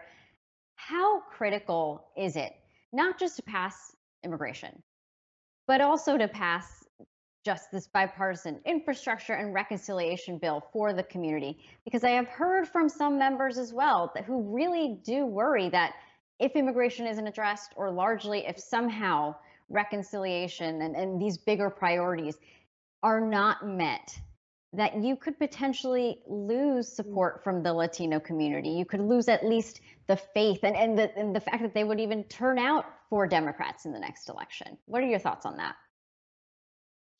How 0.75 1.21
critical 1.21 2.09
is 2.16 2.35
it, 2.35 2.52
not 2.92 3.16
just 3.16 3.37
to 3.37 3.42
pass 3.45 3.95
immigration, 4.25 4.83
but 5.69 5.81
also 5.81 6.19
to 6.19 6.26
pass 6.26 6.83
just 7.45 7.71
this 7.71 7.87
bipartisan 7.87 8.59
infrastructure 8.66 9.35
and 9.35 9.54
reconciliation 9.54 10.37
bill 10.37 10.66
for 10.73 10.92
the 10.92 11.04
community? 11.04 11.61
Because 11.85 12.02
I 12.02 12.11
have 12.11 12.26
heard 12.26 12.66
from 12.66 12.88
some 12.88 13.21
members 13.21 13.57
as 13.57 13.73
well 13.73 14.12
who 14.26 14.42
really 14.52 14.99
do 15.04 15.26
worry 15.26 15.69
that 15.69 15.92
if 16.39 16.57
immigration 16.57 17.07
isn't 17.07 17.27
addressed, 17.27 17.73
or 17.77 17.91
largely 17.91 18.47
if 18.47 18.59
somehow 18.59 19.35
reconciliation 19.69 20.83
and, 20.83 20.97
and 20.97 21.21
these 21.21 21.39
bigger 21.39 21.71
priorities 21.71 22.37
are 23.03 23.21
not 23.21 23.67
met, 23.67 24.19
that 24.73 24.97
you 25.03 25.17
could 25.17 25.39
potentially 25.39 26.19
lose 26.27 26.89
mm. 26.89 26.95
support 26.95 27.45
from 27.45 27.62
the 27.62 27.73
Latino 27.73 28.19
community. 28.19 28.71
You 28.71 28.85
could 28.85 29.01
lose 29.01 29.29
at 29.29 29.45
least 29.45 29.81
the 30.07 30.17
faith 30.17 30.61
and, 30.62 30.77
and, 30.77 30.99
the, 30.99 31.17
and 31.19 31.35
the 31.35 31.41
fact 31.41 31.62
that 31.62 31.75
they 31.75 31.85
would 31.85 32.01
even 32.01 32.25
turn 32.25 32.59
out 32.59 32.87
for 33.11 33.27
Democrats 33.27 33.85
in 33.85 33.93
the 33.93 33.99
next 33.99 34.29
election. 34.29 34.79
What 34.87 35.03
are 35.03 35.07
your 35.07 35.19
thoughts 35.19 35.45
on 35.45 35.57
that? 35.59 35.77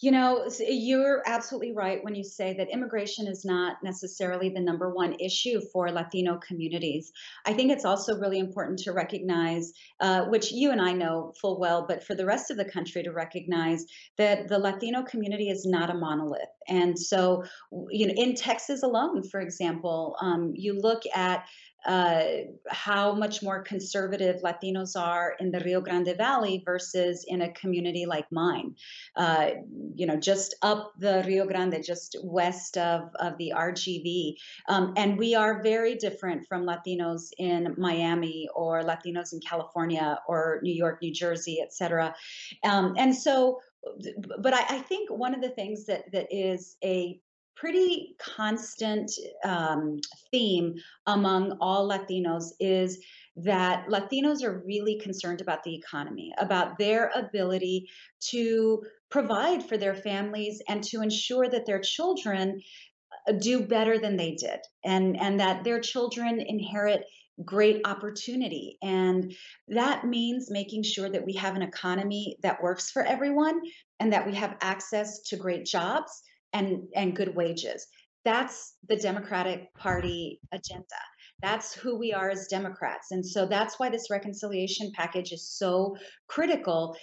You 0.03 0.11
know, 0.11 0.49
you're 0.59 1.23
absolutely 1.27 1.71
right 1.71 2.03
when 2.03 2.17
you 2.17 2.25
say 2.25 2.55
that 2.55 2.69
immigration 2.71 3.29
is 3.29 3.45
not 3.45 3.77
necessarily 3.85 4.49
the 4.49 4.61
number 4.61 4.93
one 4.93 5.15
issue 5.21 5.61
for 5.73 5.93
Latino 5.93 6.41
communities. 6.45 7.13
I 7.47 7.53
think 7.53 7.71
it's 7.71 7.85
also 7.85 8.19
really 8.19 8.41
important 8.41 8.81
to 8.81 8.93
recognize, 8.93 9.73
uh, 10.01 10.25
which 10.25 10.51
you 10.51 10.73
and 10.73 10.83
I 10.83 10.93
know 10.93 11.33
full 11.41 11.61
well, 11.61 11.87
but 11.87 12.03
for 12.03 12.17
the 12.17 12.27
rest 12.27 12.51
of 12.51 12.57
the 12.57 12.65
country 12.65 13.05
to 13.05 13.13
recognize 13.13 13.85
that 14.19 14.49
the 14.49 14.59
Latino 14.59 15.05
community 15.05 15.51
is 15.51 15.65
not 15.65 15.89
a 15.89 15.95
monolith. 15.95 16.43
And 16.69 16.99
so, 16.99 17.45
you 17.91 18.09
know, 18.09 18.15
in 18.17 18.35
Texas 18.35 18.83
alone, 18.83 19.23
for 19.29 19.41
example, 19.41 20.17
um, 20.21 20.53
you 20.57 20.81
look 20.81 21.03
at 21.15 21.47
uh, 21.85 22.23
how 22.69 23.13
much 23.15 23.43
more 23.43 23.63
conservative 23.63 24.43
Latinos 24.43 24.97
are 24.97 25.35
in 25.41 25.51
the 25.51 25.61
Rio 25.61 25.81
Grande 25.81 26.15
Valley 26.17 26.63
versus 26.65 27.25
in 27.27 27.43
a 27.43 27.53
community 27.53 28.07
like 28.07 28.31
mine. 28.31 28.75
Uh, 29.17 29.51
you 29.95 30.07
know, 30.07 30.17
just 30.17 30.55
up 30.63 30.93
the 30.99 31.25
Rio 31.27 31.47
Grande, 31.47 31.83
just 31.85 32.17
west 32.23 32.77
of, 32.77 33.11
of 33.17 33.37
the 33.39 33.53
RGV. 33.57 34.35
Um, 34.69 34.95
and 34.97 35.19
we 35.19 35.35
are 35.35 35.63
very 35.63 35.95
different 35.97 36.47
from 36.47 36.65
Latinos 36.65 37.31
in 37.39 37.75
Miami 37.79 38.49
or 38.55 38.83
Latinos 38.83 39.33
in 39.33 39.41
California 39.41 40.19
or 40.29 40.61
New 40.63 40.75
York, 40.75 41.01
New 41.03 41.13
Jersey, 41.13 41.61
et 41.63 41.73
cetera. 41.73 42.15
Um, 42.65 42.95
and 42.97 43.15
so 43.15 43.61
but 44.39 44.55
I, 44.55 44.77
I, 44.77 44.79
think 44.79 45.11
one 45.11 45.35
of 45.35 45.41
the 45.41 45.49
things 45.49 45.87
that 45.87 46.11
that 46.13 46.29
is 46.31 46.77
a 46.85 47.21
pretty 47.57 48.17
constant 48.19 49.11
um, 49.45 49.99
theme 50.31 50.75
among 51.07 51.57
all 51.61 51.89
Latinos 51.89 52.47
is 52.61 52.99
that 53.37 53.87
Latinos 53.89 54.43
are 54.43 54.63
really 54.67 54.99
concerned 54.99 55.41
about 55.41 55.63
the 55.63 55.75
economy, 55.75 56.33
about 56.39 56.79
their 56.79 57.11
ability 57.15 57.89
to 58.31 58.83
provide 59.11 59.63
for 59.63 59.77
their 59.77 59.95
families 59.95 60.61
and 60.69 60.83
to 60.85 61.03
ensure 61.03 61.49
that 61.49 61.67
their 61.67 61.81
children 61.81 62.61
uh, 63.29 63.33
do 63.33 63.63
better 63.63 63.99
than 63.99 64.17
they 64.17 64.33
did 64.33 64.59
and 64.85 65.19
and 65.21 65.41
that 65.41 65.65
their 65.65 65.81
children 65.81 66.41
inherit 66.41 67.05
great 67.45 67.81
opportunity. 67.87 68.77
And 68.83 69.35
that 69.69 70.05
means 70.05 70.51
making 70.51 70.83
sure 70.83 71.09
that 71.09 71.25
we 71.25 71.35
have 71.35 71.57
an 71.57 71.63
economy 71.63 72.37
that 72.43 72.63
works 72.63 72.91
for 72.91 73.03
everyone 73.03 73.61
and 74.01 74.13
that 74.13 74.27
we 74.27 74.35
have 74.35 74.57
access 74.61 75.21
to 75.29 75.37
great 75.37 75.65
jobs 75.65 76.23
and 76.53 76.89
and 76.95 77.17
good 77.17 77.35
wages. 77.35 77.87
That's 78.25 78.75
the 78.89 78.97
democratic 78.97 79.75
party 79.75 80.41
agenda. 80.53 80.85
That's 81.41 81.75
who 81.75 81.99
we 81.99 82.13
are 82.13 82.31
as 82.31 82.47
democrats. 82.47 83.11
And 83.11 83.27
so 83.27 83.47
that's 83.47 83.79
why 83.79 83.91
this 83.91 84.11
reconciliation 84.11 84.93
package 84.95 85.33
is 85.33 85.51
so 85.51 85.97
critical. 86.29 86.97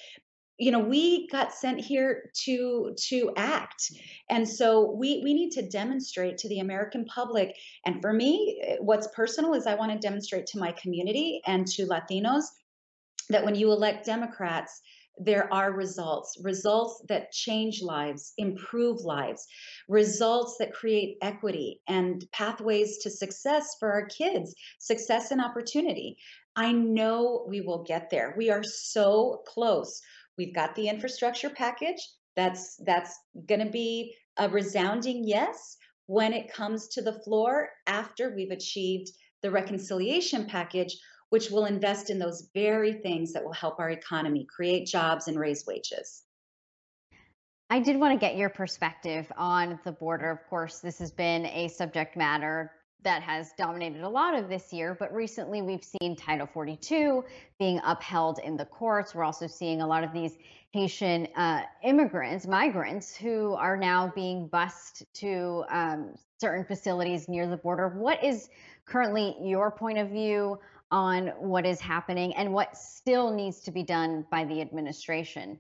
You 0.58 0.72
know 0.72 0.79
we 0.79 1.27
got 1.27 1.53
sent 1.53 1.79
here 1.79 2.32
to 2.46 2.94
to 3.10 3.32
act. 3.36 3.91
And 4.29 4.48
so 4.48 4.91
we 4.91 5.22
we 5.24 5.34
need 5.34 5.51
to 5.51 5.68
demonstrate 5.68 6.38
to 6.39 6.50
the 6.50 6.60
american 6.60 7.06
public 7.06 7.56
and 7.86 8.01
for 8.01 8.13
me 8.13 8.62
what's 8.79 9.08
personal 9.15 9.53
is 9.53 9.68
i 9.68 9.75
want 9.75 9.91
to 9.91 9.98
demonstrate 9.98 10.46
to 10.48 10.60
my 10.60 10.72
community 10.74 11.41
and 11.48 11.65
to 11.68 11.86
latinos 11.86 12.44
that 13.29 13.46
when 13.46 13.56
you 13.56 13.72
elect 13.72 14.06
democrats 14.06 14.82
there 15.20 15.54
are 15.54 15.74
results, 15.74 16.38
results 16.42 17.04
that 17.10 17.32
change 17.32 17.82
lives, 17.82 18.34
improve 18.38 19.02
lives, 19.02 19.46
results 19.90 20.56
that 20.60 20.74
create 20.74 21.18
equity 21.22 21.82
and 21.88 22.26
pathways 22.32 23.00
to 23.00 23.10
success 23.10 23.76
for 23.80 23.92
our 23.92 24.06
kids, 24.06 24.56
success 24.80 25.32
and 25.32 25.42
opportunity. 25.42 26.18
I 26.56 26.72
know 26.72 27.46
we 27.50 27.60
will 27.62 27.84
get 27.84 28.10
there. 28.10 28.34
We 28.38 28.50
are 28.50 28.64
so 28.64 29.42
close. 29.46 30.02
We've 30.38 30.56
got 30.56 30.74
the 30.76 30.88
infrastructure 30.88 31.50
package. 31.50 32.00
That's 32.36 32.78
that's 32.86 33.14
going 33.46 33.64
to 33.66 33.70
be 33.70 34.16
a 34.38 34.48
resounding 34.48 35.28
yes. 35.28 35.76
when 36.06 36.34
it 36.34 36.52
comes 36.52 36.88
to 36.88 37.02
the 37.02 37.20
floor 37.24 37.70
after 37.86 38.34
we've 38.34 38.52
achieved 38.52 39.12
the 39.42 39.52
reconciliation 39.52 40.46
package, 40.46 40.98
which 41.30 41.50
will 41.50 41.66
invest 41.66 42.10
in 42.10 42.20
those 42.20 42.50
very 42.54 42.94
things 42.94 43.34
that 43.34 43.44
will 43.44 43.54
help 43.54 43.80
our 43.80 43.90
economy 43.90 44.46
create 44.46 44.88
jobs 44.88 45.28
and 45.28 45.40
raise 45.40 45.66
wages. 45.66 46.24
I 47.70 47.80
did 47.80 47.98
want 47.98 48.20
to 48.20 48.26
get 48.26 48.36
your 48.36 48.50
perspective 48.50 49.32
on 49.38 49.80
the 49.84 49.92
border. 49.92 50.32
Of 50.32 50.40
course, 50.50 50.80
this 50.80 50.98
has 51.00 51.12
been 51.12 51.46
a 51.46 51.68
subject 51.68 52.18
matter 52.18 52.72
that 53.04 53.22
has 53.22 53.52
dominated 53.58 54.02
a 54.02 54.10
lot 54.10 54.36
of 54.36 54.50
this 54.50 54.74
year, 54.74 54.96
but 55.00 55.14
recently 55.14 55.62
we've 55.62 55.84
seen 55.84 56.16
Title 56.16 56.48
42 56.48 57.24
being 57.58 57.80
upheld 57.86 58.40
in 58.44 58.58
the 58.58 58.66
courts. 58.66 59.16
We're 59.16 59.24
also 59.24 59.48
seeing 59.48 59.82
a 59.82 59.88
lot 59.88 60.04
of 60.04 60.12
these 60.12 60.36
Haitian 60.72 61.28
uh, 61.36 61.62
immigrants, 61.84 62.46
migrants, 62.46 63.16
who 63.16 63.54
are 63.54 63.78
now 63.78 64.12
being 64.14 64.48
bused 64.48 65.06
to 65.16 65.64
um, 65.70 66.16
certain 66.42 66.66
facilities 66.66 67.30
near 67.30 67.48
the 67.48 67.58
border. 67.58 67.90
What 67.90 68.24
is 68.24 68.50
currently 68.86 69.36
your 69.42 69.72
point 69.72 69.98
of 69.98 70.10
view 70.10 70.60
on 70.91 71.27
what 71.39 71.65
is 71.65 71.79
happening 71.79 72.36
and 72.36 72.53
what 72.53 72.77
still 72.77 73.34
needs 73.34 73.62
to 73.62 73.72
be 73.72 73.84
done 73.84 74.25
by 74.31 74.46
the 74.46 74.62
administration? 74.62 75.60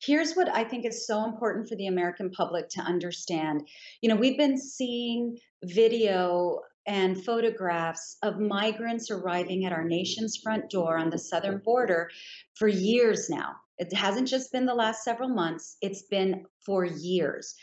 Here's 0.00 0.34
what 0.34 0.48
I 0.48 0.64
think 0.64 0.86
is 0.86 1.06
so 1.06 1.24
important 1.24 1.68
for 1.68 1.74
the 1.74 1.88
American 1.88 2.30
public 2.30 2.68
to 2.70 2.80
understand. 2.80 3.68
You 4.00 4.08
know, 4.08 4.16
we've 4.16 4.38
been 4.38 4.56
seeing 4.56 5.38
video 5.64 6.60
and 6.86 7.22
photographs 7.22 8.16
of 8.22 8.38
migrants 8.38 9.10
arriving 9.10 9.66
at 9.66 9.72
our 9.72 9.84
nation's 9.84 10.38
front 10.42 10.70
door 10.70 10.96
on 10.96 11.10
the 11.10 11.18
southern 11.18 11.58
border 11.58 12.08
for 12.54 12.66
years 12.66 13.28
now. 13.28 13.56
It 13.76 13.92
hasn't 13.92 14.28
just 14.28 14.52
been 14.52 14.66
the 14.66 14.74
last 14.74 15.04
several 15.04 15.28
months, 15.28 15.76
it's 15.82 16.02
been 16.02 16.46
for 16.64 16.84
years. 16.84 17.54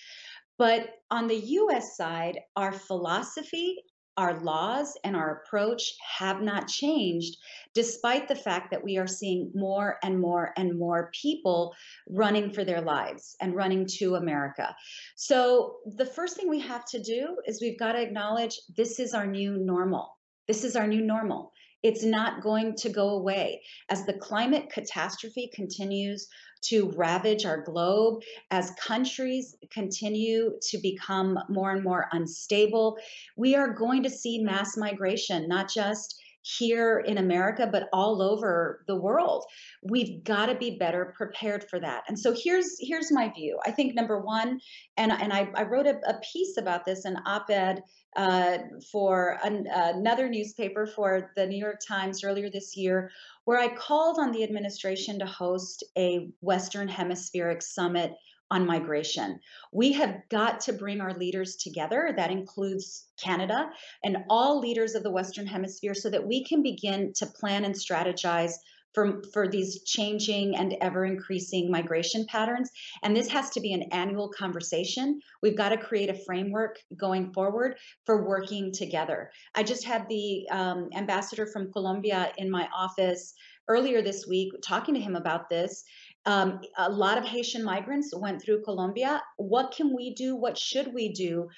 But 0.58 0.90
on 1.10 1.28
the 1.28 1.36
US 1.36 1.98
side, 1.98 2.40
our 2.56 2.72
philosophy 2.72 3.78
our 4.18 4.40
laws 4.40 4.98
and 5.04 5.16
our 5.16 5.42
approach 5.42 5.94
have 6.18 6.42
not 6.42 6.68
changed, 6.68 7.38
despite 7.74 8.28
the 8.28 8.36
fact 8.36 8.72
that 8.72 8.84
we 8.84 8.98
are 8.98 9.08
seeing 9.08 9.52
more 9.54 9.98
and 10.04 10.20
more 10.20 10.54
and 10.58 10.78
more 10.78 11.12
people 11.20 11.76
running 12.08 12.52
for 12.52 12.64
their 12.64 12.82
lives 12.82 13.36
and 13.42 13.56
running 13.56 13.86
to 13.86 14.16
America. 14.16 14.76
So, 15.16 15.78
the 15.86 16.06
first 16.06 16.38
thing 16.38 16.50
we 16.50 16.62
have 16.62 16.86
to 16.86 17.02
do 17.02 17.38
is 17.46 17.62
we've 17.62 17.80
got 17.80 17.94
to 17.94 18.02
acknowledge 18.02 18.60
this 18.76 19.00
is 19.00 19.14
our 19.14 19.28
new 19.28 19.58
normal. 19.58 20.18
This 20.48 20.64
is 20.64 20.76
our 20.76 20.88
new 20.88 21.02
normal. 21.02 21.52
It's 21.86 22.04
not 22.04 22.42
going 22.42 22.74
to 22.78 22.90
go 22.90 23.10
away. 23.10 23.62
As 23.90 24.08
the 24.08 24.18
climate 24.18 24.72
catastrophe 24.74 25.52
continues 25.54 26.28
to 26.64 26.90
ravage 26.96 27.46
our 27.46 27.62
globe, 27.62 28.24
as 28.50 28.72
countries 28.72 29.56
continue 29.72 30.54
to 30.70 30.80
become 30.80 31.38
more 31.48 31.74
and 31.74 31.84
more 31.84 32.08
unstable, 32.12 32.98
we 33.38 33.54
are 33.54 33.72
going 33.72 34.02
to 34.02 34.10
see 34.10 34.40
mass 34.40 34.76
migration, 34.76 35.48
not 35.48 35.70
just 35.70 36.20
here 36.46 37.00
in 37.00 37.18
America, 37.18 37.68
but 37.72 37.90
all 37.92 38.22
over 38.22 38.84
the 38.88 38.96
world. 38.96 39.44
We've 39.82 40.24
got 40.24 40.46
to 40.46 40.56
be 40.56 40.78
better 40.78 41.14
prepared 41.18 41.66
for 41.70 41.80
that. 41.80 42.04
And 42.08 42.18
so 42.18 42.36
here's 42.36 42.78
here's 42.80 43.12
my 43.12 43.32
view. 43.34 43.58
I 43.66 43.72
think 43.72 43.96
number 43.96 44.20
one, 44.20 44.60
and 44.96 45.12
and 45.12 45.34
I, 45.34 45.50
I 45.56 45.64
wrote 45.64 45.88
a, 45.88 45.96
a 46.08 46.20
piece 46.32 46.58
about 46.58 46.86
this, 46.86 47.06
an 47.06 47.18
op-ed 47.26 47.82
uh, 48.16 48.60
for 48.92 49.40
an, 49.44 49.66
another 49.74 50.30
newspaper 50.30 50.86
for 50.86 51.32
the 51.36 51.48
New 51.48 51.60
York 51.60 51.80
Times 51.86 52.24
earlier 52.24 52.50
this 52.50 52.78
year, 52.78 53.10
where 53.46 53.60
I 53.60 53.76
called 53.76 54.20
on 54.20 54.32
the 54.32 54.44
administration 54.44 55.18
to 55.20 55.26
host 55.26 55.84
a 55.98 56.30
Western 56.42 56.88
Hemispheric 56.88 57.64
summit 57.64 58.14
on 58.52 58.66
migration. 58.66 59.40
We 59.72 59.94
have 59.94 60.18
got 60.30 60.62
to 60.62 60.74
bring 60.74 61.02
our 61.02 61.14
leaders 61.14 61.56
together. 61.56 62.14
That 62.16 62.32
includes 62.32 63.08
Canada 63.22 63.70
and 64.04 64.18
all 64.30 64.60
leaders 64.60 64.96
of 64.96 65.04
the 65.04 65.12
Western 65.12 65.48
Hemisphere 65.48 65.94
so 65.94 66.10
that 66.10 66.28
we 66.28 66.44
can 66.44 66.62
begin 66.62 67.14
to 67.16 67.26
plan 67.26 67.66
and 67.66 67.74
strategize 67.74 68.54
for, 68.96 69.22
for 69.34 69.48
these 69.48 69.84
changing 69.84 70.56
and 70.56 70.76
ever 70.82 71.06
increasing 71.06 71.70
migration 71.70 72.26
patterns. 72.28 72.72
And 73.04 73.16
this 73.16 73.28
has 73.28 73.50
to 73.52 73.60
be 73.60 73.74
an 73.74 73.84
annual 73.92 74.30
conversation. 74.30 75.20
We've 75.44 75.58
got 75.58 75.70
to 75.70 75.78
create 75.78 76.10
a 76.10 76.24
framework 76.26 76.78
going 76.98 77.34
forward 77.34 77.76
for 78.06 78.26
working 78.26 78.72
together. 78.72 79.30
I 79.54 79.64
just 79.64 79.84
had 79.84 80.08
the 80.08 80.48
um, 80.50 80.90
ambassador 80.96 81.46
from 81.46 81.72
Colombia 81.72 82.32
in 82.38 82.50
my 82.50 82.68
office 82.76 83.34
earlier 83.68 84.02
this 84.02 84.26
week 84.28 84.54
talking 84.64 84.94
to 84.94 85.02
him 85.02 85.16
about 85.16 85.50
this. 85.50 85.84
Um, 86.26 86.62
a 86.78 86.90
lot 86.90 87.18
of 87.18 87.26
Haitian 87.26 87.64
migrants 87.64 88.14
went 88.16 88.42
through 88.42 88.64
Colombia. 88.64 89.22
What 89.38 89.72
can 89.72 89.96
we 89.96 90.14
do? 90.16 90.36
What 90.36 90.58
should 90.58 90.94
we 90.94 91.14
do 91.14 91.50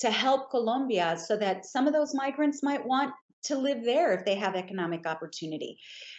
to 0.00 0.10
help 0.10 0.50
Colombia 0.50 1.16
so 1.18 1.36
that 1.36 1.64
some 1.64 1.86
of 1.86 1.92
those 1.92 2.14
migrants 2.14 2.62
might 2.62 2.84
want 2.84 3.12
to 3.44 3.56
live 3.56 3.84
there 3.84 4.12
if 4.12 4.24
they 4.24 4.34
have 4.34 4.56
economic 4.56 5.06
opportunity? 5.06 5.78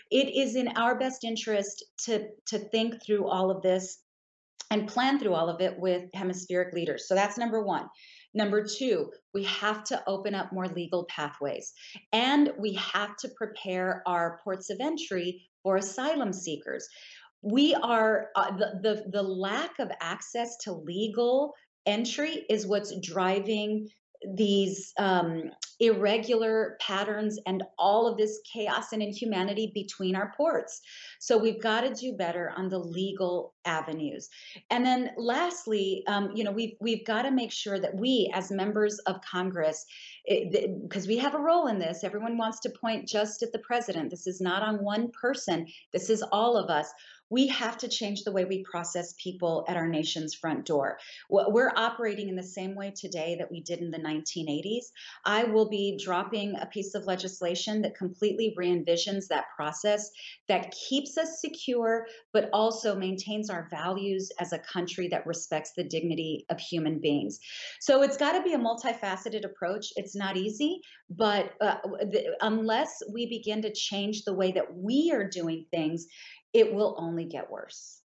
It 0.09 0.29
is 0.33 0.55
in 0.55 0.69
our 0.69 0.97
best 0.97 1.25
interest 1.25 1.83
to, 2.05 2.27
to 2.47 2.59
think 2.59 3.03
through 3.05 3.27
all 3.27 3.51
of 3.51 3.61
this 3.61 3.99
and 4.71 4.87
plan 4.87 5.19
through 5.19 5.33
all 5.33 5.49
of 5.49 5.61
it 5.61 5.77
with 5.77 6.09
hemispheric 6.13 6.73
leaders. 6.73 7.07
So 7.07 7.15
that's 7.15 7.37
number 7.37 7.63
one. 7.63 7.87
Number 8.33 8.65
two, 8.65 9.11
we 9.33 9.43
have 9.45 9.83
to 9.85 10.01
open 10.05 10.35
up 10.35 10.51
more 10.51 10.67
legal 10.67 11.05
pathways 11.05 11.73
and 12.13 12.51
we 12.57 12.73
have 12.73 13.15
to 13.17 13.29
prepare 13.29 14.03
our 14.05 14.39
ports 14.43 14.69
of 14.69 14.77
entry 14.79 15.47
for 15.63 15.77
asylum 15.77 16.33
seekers 16.33 16.87
we 17.41 17.75
are 17.75 18.29
uh, 18.35 18.51
the, 18.57 18.79
the 18.81 19.09
the 19.11 19.23
lack 19.23 19.79
of 19.79 19.91
access 20.01 20.57
to 20.57 20.73
legal 20.73 21.53
entry 21.85 22.45
is 22.49 22.67
what's 22.67 22.93
driving 22.99 23.87
these 24.35 24.93
um, 24.97 25.51
irregular 25.79 26.75
patterns 26.81 27.39
and 27.45 27.63
all 27.77 28.07
of 28.07 28.17
this 28.17 28.39
chaos 28.51 28.91
and 28.91 29.01
inhumanity 29.01 29.71
between 29.73 30.15
our 30.15 30.33
ports. 30.35 30.81
So 31.19 31.37
we've 31.37 31.61
got 31.61 31.81
to 31.81 31.93
do 31.93 32.13
better 32.13 32.51
on 32.57 32.67
the 32.67 32.79
legal 32.79 33.53
avenues. 33.65 34.27
And 34.71 34.85
then 34.85 35.11
lastly, 35.17 36.03
um, 36.07 36.31
you 36.33 36.43
know, 36.43 36.51
we've 36.51 36.73
we've 36.81 37.05
got 37.05 37.23
to 37.23 37.31
make 37.31 37.51
sure 37.51 37.79
that 37.79 37.95
we, 37.95 38.31
as 38.33 38.51
members 38.51 38.97
of 38.99 39.21
Congress, 39.21 39.85
because 40.27 41.07
we 41.07 41.17
have 41.17 41.35
a 41.35 41.39
role 41.39 41.67
in 41.67 41.77
this. 41.77 42.03
Everyone 42.03 42.37
wants 42.37 42.59
to 42.61 42.69
point 42.81 43.07
just 43.07 43.43
at 43.43 43.51
the 43.51 43.59
president. 43.59 44.09
This 44.09 44.27
is 44.27 44.41
not 44.41 44.63
on 44.63 44.83
one 44.83 45.11
person. 45.11 45.67
This 45.93 46.09
is 46.09 46.23
all 46.31 46.57
of 46.57 46.69
us 46.69 46.91
we 47.29 47.47
have 47.47 47.77
to 47.79 47.87
change 47.87 48.23
the 48.23 48.31
way 48.31 48.45
we 48.45 48.63
process 48.63 49.13
people 49.21 49.65
at 49.67 49.75
our 49.75 49.87
nation's 49.87 50.33
front 50.33 50.65
door. 50.65 50.97
We're 51.29 51.73
operating 51.75 52.29
in 52.29 52.35
the 52.35 52.43
same 52.43 52.75
way 52.75 52.93
today 52.95 53.35
that 53.39 53.51
we 53.51 53.61
did 53.61 53.79
in 53.79 53.91
the 53.91 53.99
1980s. 53.99 54.85
I 55.25 55.43
will 55.43 55.69
be 55.69 55.99
dropping 56.01 56.55
a 56.55 56.65
piece 56.65 56.95
of 56.95 57.05
legislation 57.05 57.81
that 57.81 57.95
completely 57.95 58.53
re 58.55 58.69
envisions 58.69 59.27
that 59.29 59.45
process, 59.55 60.09
that 60.47 60.71
keeps 60.71 61.17
us 61.17 61.41
secure, 61.41 62.05
but 62.33 62.49
also 62.53 62.95
maintains 62.95 63.49
our 63.49 63.67
values 63.69 64.31
as 64.39 64.53
a 64.53 64.59
country 64.59 65.07
that 65.09 65.25
respects 65.25 65.73
the 65.75 65.83
dignity 65.83 66.45
of 66.49 66.59
human 66.59 66.99
beings. 66.99 67.39
So 67.81 68.03
it's 68.03 68.17
got 68.17 68.33
to 68.33 68.43
be 68.43 68.53
a 68.53 68.59
multifaceted 68.59 69.45
approach. 69.45 69.87
It's 69.95 70.15
not 70.15 70.37
easy, 70.37 70.81
but 71.09 71.53
uh, 71.61 71.75
unless 72.41 73.01
we 73.11 73.27
begin 73.27 73.61
to 73.63 73.73
change 73.73 74.23
the 74.23 74.33
way 74.33 74.51
that 74.53 74.75
we 74.75 75.11
are 75.13 75.27
doing 75.27 75.65
things, 75.71 76.07
it 76.57 76.73
will 76.73 76.95
only 76.97 77.25
get 77.25 77.49
worse. 77.49 78.01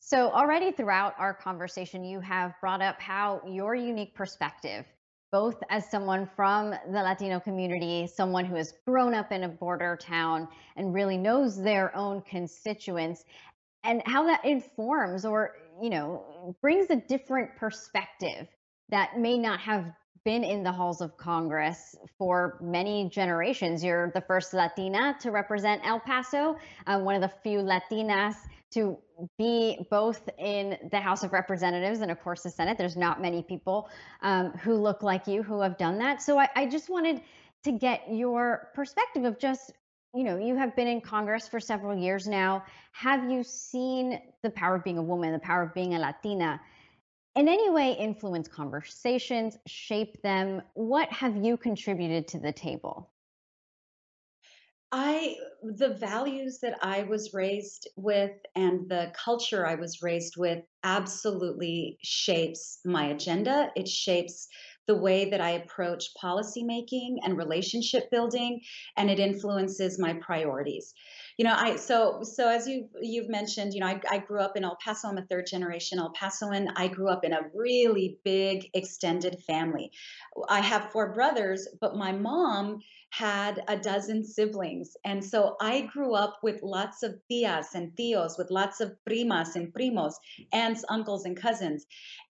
So, 0.00 0.30
already 0.30 0.72
throughout 0.72 1.12
our 1.18 1.34
conversation, 1.34 2.02
you 2.02 2.20
have 2.20 2.54
brought 2.62 2.80
up 2.80 2.98
how 2.98 3.42
your 3.46 3.74
unique 3.74 4.14
perspective, 4.14 4.86
both 5.30 5.56
as 5.68 5.90
someone 5.90 6.26
from 6.34 6.70
the 6.70 7.02
Latino 7.02 7.38
community, 7.38 8.06
someone 8.06 8.46
who 8.46 8.56
has 8.56 8.72
grown 8.86 9.12
up 9.12 9.30
in 9.32 9.44
a 9.44 9.48
border 9.48 9.98
town 10.00 10.48
and 10.76 10.94
really 10.94 11.18
knows 11.18 11.62
their 11.62 11.94
own 11.94 12.22
constituents, 12.22 13.24
and 13.84 14.02
how 14.06 14.24
that 14.24 14.42
informs 14.46 15.26
or, 15.26 15.56
you 15.82 15.90
know, 15.90 16.54
brings 16.62 16.88
a 16.88 16.96
different 16.96 17.54
perspective 17.56 18.48
that 18.88 19.18
may 19.18 19.36
not 19.36 19.60
have 19.60 19.92
been 20.24 20.44
in 20.44 20.62
the 20.62 20.72
halls 20.72 21.00
of 21.00 21.16
Congress 21.16 21.96
for 22.16 22.58
many 22.60 23.08
generations. 23.08 23.82
You're 23.82 24.10
the 24.14 24.20
first 24.20 24.54
Latina 24.54 25.16
to 25.20 25.30
represent 25.30 25.82
El 25.84 26.00
Paso, 26.00 26.56
uh, 26.86 26.98
one 27.00 27.14
of 27.14 27.20
the 27.20 27.32
few 27.42 27.58
Latinas 27.60 28.34
to 28.70 28.98
be 29.38 29.86
both 29.90 30.28
in 30.38 30.76
the 30.90 31.00
House 31.00 31.22
of 31.22 31.32
Representatives 31.32 32.00
and, 32.00 32.10
of 32.10 32.20
course, 32.22 32.42
the 32.42 32.50
Senate. 32.50 32.76
There's 32.78 32.96
not 32.96 33.20
many 33.20 33.42
people 33.42 33.88
um, 34.22 34.52
who 34.52 34.74
look 34.74 35.02
like 35.02 35.26
you 35.26 35.42
who 35.42 35.60
have 35.60 35.78
done 35.78 35.98
that. 35.98 36.22
So 36.22 36.38
I, 36.38 36.48
I 36.54 36.66
just 36.66 36.90
wanted 36.90 37.22
to 37.64 37.72
get 37.72 38.02
your 38.10 38.70
perspective 38.74 39.24
of 39.24 39.38
just 39.38 39.72
you 40.14 40.24
know, 40.24 40.38
you 40.38 40.56
have 40.56 40.74
been 40.74 40.88
in 40.88 41.02
Congress 41.02 41.46
for 41.46 41.60
several 41.60 41.96
years 41.96 42.26
now. 42.26 42.64
Have 42.92 43.30
you 43.30 43.44
seen 43.44 44.20
the 44.42 44.50
power 44.50 44.76
of 44.76 44.84
being 44.84 44.96
a 44.96 45.02
woman, 45.02 45.32
the 45.32 45.38
power 45.38 45.62
of 45.62 45.74
being 45.74 45.94
a 45.94 45.98
Latina 45.98 46.58
in 47.36 47.48
any 47.48 47.70
way 47.70 47.92
influence 47.92 48.48
conversations, 48.48 49.58
shape 49.66 50.20
them? 50.22 50.62
What 50.74 51.10
have 51.10 51.36
you 51.36 51.56
contributed 51.56 52.28
to 52.28 52.38
the 52.38 52.52
table? 52.52 53.10
I 54.90 55.36
the 55.62 55.90
values 55.90 56.60
that 56.60 56.78
I 56.82 57.02
was 57.02 57.34
raised 57.34 57.88
with 57.96 58.32
and 58.56 58.88
the 58.88 59.12
culture 59.14 59.66
I 59.66 59.74
was 59.74 60.02
raised 60.02 60.36
with 60.38 60.64
absolutely 60.82 61.98
shapes 62.02 62.80
my 62.86 63.08
agenda. 63.08 63.70
It 63.76 63.86
shapes 63.86 64.48
the 64.86 64.96
way 64.96 65.28
that 65.28 65.42
I 65.42 65.50
approach 65.50 66.06
policymaking 66.22 67.18
and 67.22 67.36
relationship 67.36 68.10
building, 68.10 68.62
and 68.96 69.10
it 69.10 69.18
influences 69.18 69.98
my 69.98 70.14
priorities. 70.14 70.94
You 71.38 71.44
know, 71.44 71.54
I 71.56 71.76
so 71.76 72.24
so 72.24 72.48
as 72.48 72.66
you 72.66 72.88
you've 73.00 73.28
mentioned, 73.28 73.72
you 73.72 73.80
know, 73.80 73.86
I, 73.86 74.00
I 74.10 74.18
grew 74.18 74.40
up 74.40 74.56
in 74.56 74.64
El 74.64 74.76
Paso. 74.84 75.06
I'm 75.06 75.18
a 75.18 75.22
third 75.22 75.46
generation 75.46 76.00
El 76.00 76.12
Pasoan. 76.12 76.66
I 76.74 76.88
grew 76.88 77.08
up 77.08 77.24
in 77.24 77.32
a 77.32 77.42
really 77.54 78.18
big 78.24 78.68
extended 78.74 79.38
family. 79.46 79.92
I 80.48 80.60
have 80.60 80.90
four 80.90 81.12
brothers, 81.12 81.68
but 81.80 81.96
my 81.96 82.10
mom 82.10 82.80
had 83.10 83.62
a 83.68 83.76
dozen 83.76 84.24
siblings. 84.24 84.96
And 85.04 85.24
so 85.24 85.56
I 85.60 85.82
grew 85.92 86.14
up 86.14 86.38
with 86.42 86.62
lots 86.62 87.02
of 87.02 87.14
tias 87.30 87.74
and 87.74 87.92
tios, 87.96 88.38
with 88.38 88.50
lots 88.50 88.80
of 88.80 88.92
primas 89.08 89.56
and 89.56 89.72
primos, 89.72 90.14
aunts, 90.52 90.84
uncles, 90.88 91.24
and 91.24 91.36
cousins. 91.36 91.86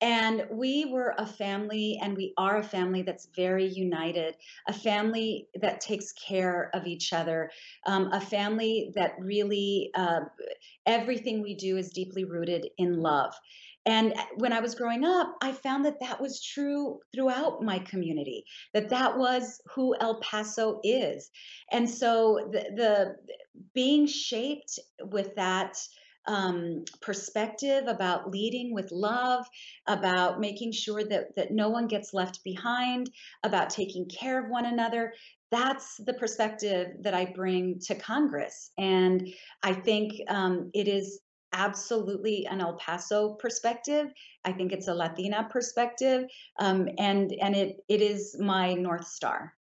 And 0.00 0.46
we 0.50 0.86
were 0.86 1.14
a 1.16 1.26
family, 1.26 1.98
and 2.02 2.16
we 2.16 2.34
are 2.36 2.58
a 2.58 2.64
family 2.64 3.02
that's 3.02 3.28
very 3.36 3.66
united, 3.66 4.34
a 4.66 4.72
family 4.72 5.48
that 5.60 5.80
takes 5.80 6.12
care 6.12 6.70
of 6.74 6.86
each 6.86 7.12
other, 7.12 7.50
um, 7.86 8.08
a 8.12 8.20
family 8.20 8.92
that 8.96 9.12
really, 9.20 9.90
uh, 9.94 10.20
everything 10.86 11.42
we 11.42 11.54
do 11.54 11.76
is 11.76 11.90
deeply 11.90 12.24
rooted 12.24 12.68
in 12.78 13.00
love. 13.00 13.34
And 13.84 14.12
uh, 14.12 14.24
when 14.36 14.52
I 14.52 14.60
was 14.60 14.74
growing 14.74 15.04
up, 15.04 15.34
I 15.42 15.52
found 15.52 15.84
that 15.84 16.00
that 16.00 16.20
was 16.20 16.42
true 16.42 17.00
throughout 17.14 17.62
my 17.62 17.78
community, 17.80 18.44
that 18.74 18.90
that 18.90 19.18
was 19.18 19.60
who 19.74 19.96
El 20.00 20.20
Paso 20.20 20.80
is. 20.84 21.30
And 21.70 21.88
so 21.88 22.48
the, 22.52 22.64
the 22.76 23.16
being 23.74 24.06
shaped 24.06 24.78
with 25.00 25.34
that 25.36 25.76
um, 26.26 26.84
perspective 27.00 27.88
about 27.88 28.30
leading 28.30 28.72
with 28.72 28.92
love, 28.92 29.44
about 29.88 30.38
making 30.38 30.72
sure 30.72 31.02
that, 31.02 31.34
that 31.34 31.50
no 31.50 31.68
one 31.68 31.88
gets 31.88 32.14
left 32.14 32.44
behind, 32.44 33.10
about 33.42 33.70
taking 33.70 34.08
care 34.08 34.42
of 34.42 34.50
one 34.50 34.66
another. 34.66 35.12
That's 35.50 35.96
the 35.96 36.14
perspective 36.14 36.88
that 37.00 37.14
I 37.14 37.26
bring 37.26 37.80
to 37.86 37.94
Congress. 37.96 38.70
And 38.78 39.28
I 39.62 39.74
think 39.74 40.12
um, 40.28 40.70
it 40.72 40.86
is 40.86 41.20
absolutely 41.52 42.46
an 42.46 42.60
El 42.60 42.74
Paso 42.74 43.34
perspective. 43.34 44.12
I 44.44 44.52
think 44.52 44.72
it's 44.72 44.88
a 44.88 44.94
Latina 44.94 45.48
perspective, 45.50 46.28
um, 46.58 46.88
and 46.98 47.32
and 47.32 47.54
it 47.54 47.84
it 47.88 48.00
is 48.00 48.36
my 48.38 48.74
north 48.74 49.06
star. 49.06 49.54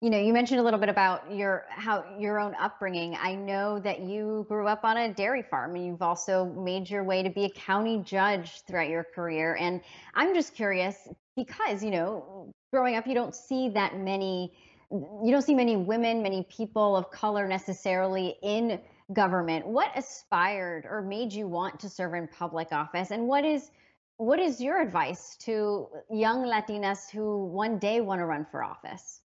You 0.00 0.10
know, 0.10 0.18
you 0.18 0.32
mentioned 0.32 0.60
a 0.60 0.62
little 0.62 0.78
bit 0.78 0.88
about 0.88 1.34
your 1.34 1.64
how 1.70 2.04
your 2.18 2.38
own 2.38 2.54
upbringing. 2.60 3.16
I 3.20 3.34
know 3.34 3.80
that 3.80 4.00
you 4.00 4.46
grew 4.48 4.68
up 4.68 4.84
on 4.84 4.96
a 4.96 5.12
dairy 5.12 5.42
farm, 5.42 5.74
and 5.74 5.84
you've 5.84 6.02
also 6.02 6.44
made 6.44 6.88
your 6.88 7.02
way 7.02 7.22
to 7.22 7.30
be 7.30 7.46
a 7.46 7.50
county 7.50 8.00
judge 8.04 8.62
throughout 8.66 8.88
your 8.88 9.04
career. 9.12 9.56
And 9.58 9.80
I'm 10.14 10.34
just 10.34 10.54
curious 10.54 11.08
because 11.34 11.82
you 11.82 11.90
know, 11.90 12.52
growing 12.72 12.94
up, 12.94 13.08
you 13.08 13.14
don't 13.14 13.34
see 13.34 13.70
that 13.70 13.98
many. 13.98 14.52
You 14.90 15.30
don't 15.30 15.42
see 15.42 15.54
many 15.54 15.76
women, 15.76 16.22
many 16.22 16.46
people 16.48 16.96
of 16.96 17.10
color 17.10 17.46
necessarily 17.46 18.36
in 18.42 18.80
government, 19.12 19.66
what 19.66 19.90
aspired 19.96 20.84
or 20.84 21.02
made 21.02 21.32
you 21.32 21.48
want 21.48 21.80
to 21.80 21.88
serve 21.88 22.14
in 22.14 22.28
public 22.28 22.72
office? 22.72 23.10
And 23.10 23.26
what 23.26 23.44
is 23.44 23.70
what 24.18 24.40
is 24.40 24.60
your 24.60 24.80
advice 24.80 25.36
to 25.36 25.86
young 26.10 26.44
Latinas 26.44 27.08
who 27.08 27.46
one 27.46 27.78
day 27.78 28.00
want 28.00 28.20
to 28.20 28.26
run 28.26 28.44
for 28.50 28.64
office? 28.64 29.22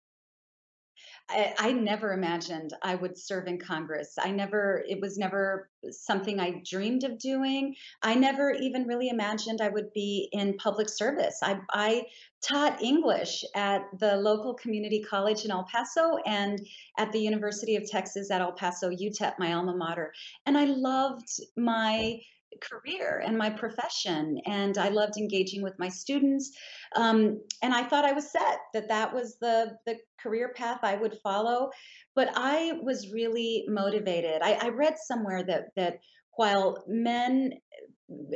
I, 1.32 1.54
I, 1.58 1.72
never 1.72 2.14
imagined 2.14 2.74
I 2.82 2.96
would 2.96 3.18
serve 3.18 3.48
in 3.48 3.58
Congress. 3.58 4.16
I 4.20 4.32
never, 4.32 4.84
it 4.88 5.00
was 5.00 5.18
never 5.18 5.70
something 5.90 6.40
I 6.40 6.62
dreamed 6.70 7.04
of 7.04 7.18
doing. 7.20 7.76
I 8.02 8.16
never 8.16 8.52
even 8.52 8.86
really 8.86 9.10
imagined 9.10 9.62
I 9.62 9.70
would 9.70 9.94
be 9.94 10.30
in 10.32 10.58
public 10.58 10.90
service. 10.90 11.40
I, 11.42 11.60
I 11.72 12.06
taught 12.42 12.82
English 12.82 13.46
at 13.56 13.84
the 14.00 14.18
local 14.18 14.54
community 14.54 15.02
college 15.02 15.46
in 15.46 15.52
El 15.52 15.64
Paso 15.72 16.18
and 16.26 16.60
at 16.98 17.12
the 17.12 17.20
University 17.20 17.76
of 17.76 17.90
Texas 17.90 18.30
at 18.30 18.42
El 18.42 18.52
Paso, 18.52 18.90
UTEP, 18.90 19.40
my 19.40 19.54
alma 19.54 19.76
mater. 19.76 20.14
And 20.46 20.58
I 20.58 20.66
loved 20.66 21.30
my 21.56 22.20
career 22.60 23.24
and 23.26 23.38
my 23.38 23.50
profession 23.50 24.38
and 24.46 24.78
i 24.78 24.90
loved 24.90 25.18
engaging 25.18 25.62
with 25.62 25.74
my 25.80 25.88
students 25.88 26.52
um, 26.96 27.42
and 27.62 27.74
i 27.74 27.84
thought 27.84 28.06
i 28.06 28.12
was 28.12 28.32
set 28.32 28.60
that 28.74 28.88
that 28.88 29.14
was 29.14 29.38
the 29.40 29.76
the 29.86 29.96
career 30.22 30.54
path 30.56 30.80
i 30.84 30.96
would 30.96 31.18
follow 31.24 31.70
but 32.16 32.30
i 32.36 32.74
was 32.84 33.12
really 33.12 33.66
motivated. 33.68 34.42
I, 34.42 34.54
I 34.62 34.70
read 34.70 34.96
somewhere 34.98 35.44
that 35.44 35.70
that 35.76 36.00
while 36.36 36.84
men 36.88 37.54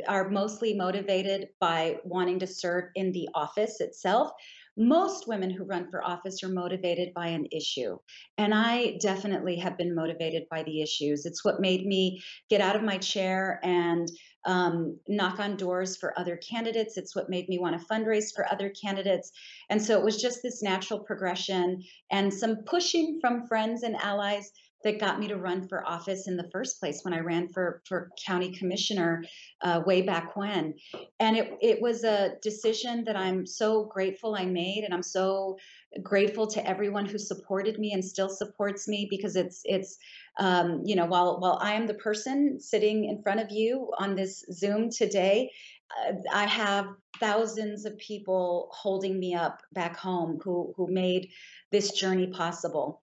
are 0.08 0.28
mostly 0.28 0.74
motivated 0.74 1.48
by 1.60 1.98
wanting 2.04 2.38
to 2.38 2.46
serve 2.46 2.84
in 2.94 3.12
the 3.12 3.28
office 3.34 3.80
itself 3.80 4.30
most 4.76 5.26
women 5.26 5.50
who 5.50 5.64
run 5.64 5.90
for 5.90 6.04
office 6.04 6.42
are 6.42 6.48
motivated 6.48 7.14
by 7.14 7.28
an 7.28 7.46
issue. 7.50 7.96
And 8.36 8.54
I 8.54 8.98
definitely 9.00 9.56
have 9.56 9.78
been 9.78 9.94
motivated 9.94 10.44
by 10.50 10.62
the 10.62 10.82
issues. 10.82 11.24
It's 11.24 11.44
what 11.44 11.60
made 11.60 11.86
me 11.86 12.22
get 12.50 12.60
out 12.60 12.76
of 12.76 12.82
my 12.82 12.98
chair 12.98 13.60
and 13.62 14.10
um, 14.44 14.98
knock 15.08 15.40
on 15.40 15.56
doors 15.56 15.96
for 15.96 16.18
other 16.18 16.36
candidates. 16.36 16.96
It's 16.96 17.16
what 17.16 17.30
made 17.30 17.48
me 17.48 17.58
want 17.58 17.80
to 17.80 17.86
fundraise 17.86 18.34
for 18.34 18.50
other 18.52 18.70
candidates. 18.70 19.32
And 19.70 19.82
so 19.82 19.98
it 19.98 20.04
was 20.04 20.20
just 20.20 20.42
this 20.42 20.62
natural 20.62 21.00
progression 21.00 21.82
and 22.10 22.32
some 22.32 22.58
pushing 22.64 23.18
from 23.20 23.46
friends 23.48 23.82
and 23.82 23.96
allies 23.96 24.52
that 24.86 25.00
got 25.00 25.18
me 25.18 25.26
to 25.26 25.36
run 25.36 25.66
for 25.66 25.84
office 25.84 26.28
in 26.28 26.36
the 26.36 26.48
first 26.52 26.78
place 26.78 27.00
when 27.02 27.12
I 27.12 27.18
ran 27.18 27.48
for 27.48 27.82
for 27.88 28.10
county 28.24 28.52
commissioner 28.52 29.24
uh, 29.62 29.82
way 29.84 30.00
back 30.02 30.36
when, 30.36 30.74
and 31.18 31.36
it 31.36 31.58
it 31.60 31.82
was 31.82 32.04
a 32.04 32.36
decision 32.40 33.02
that 33.04 33.16
I'm 33.16 33.44
so 33.46 33.84
grateful 33.84 34.36
I 34.36 34.46
made, 34.46 34.84
and 34.84 34.94
I'm 34.94 35.02
so 35.02 35.58
grateful 36.02 36.46
to 36.46 36.64
everyone 36.64 37.04
who 37.04 37.18
supported 37.18 37.80
me 37.80 37.92
and 37.94 38.04
still 38.04 38.28
supports 38.28 38.86
me 38.86 39.08
because 39.10 39.34
it's 39.34 39.60
it's 39.64 39.98
um, 40.38 40.82
you 40.84 40.94
know 40.94 41.06
while 41.06 41.40
while 41.40 41.58
I 41.60 41.72
am 41.72 41.88
the 41.88 41.94
person 41.94 42.60
sitting 42.60 43.06
in 43.06 43.22
front 43.22 43.40
of 43.40 43.50
you 43.50 43.90
on 43.98 44.14
this 44.14 44.44
Zoom 44.52 44.88
today, 44.88 45.50
uh, 45.98 46.12
I 46.32 46.46
have 46.46 46.86
thousands 47.18 47.86
of 47.86 47.98
people 47.98 48.68
holding 48.72 49.18
me 49.18 49.34
up 49.34 49.62
back 49.72 49.96
home 49.96 50.38
who 50.44 50.72
who 50.76 50.86
made 50.86 51.30
this 51.72 51.90
journey 51.90 52.28
possible 52.28 53.02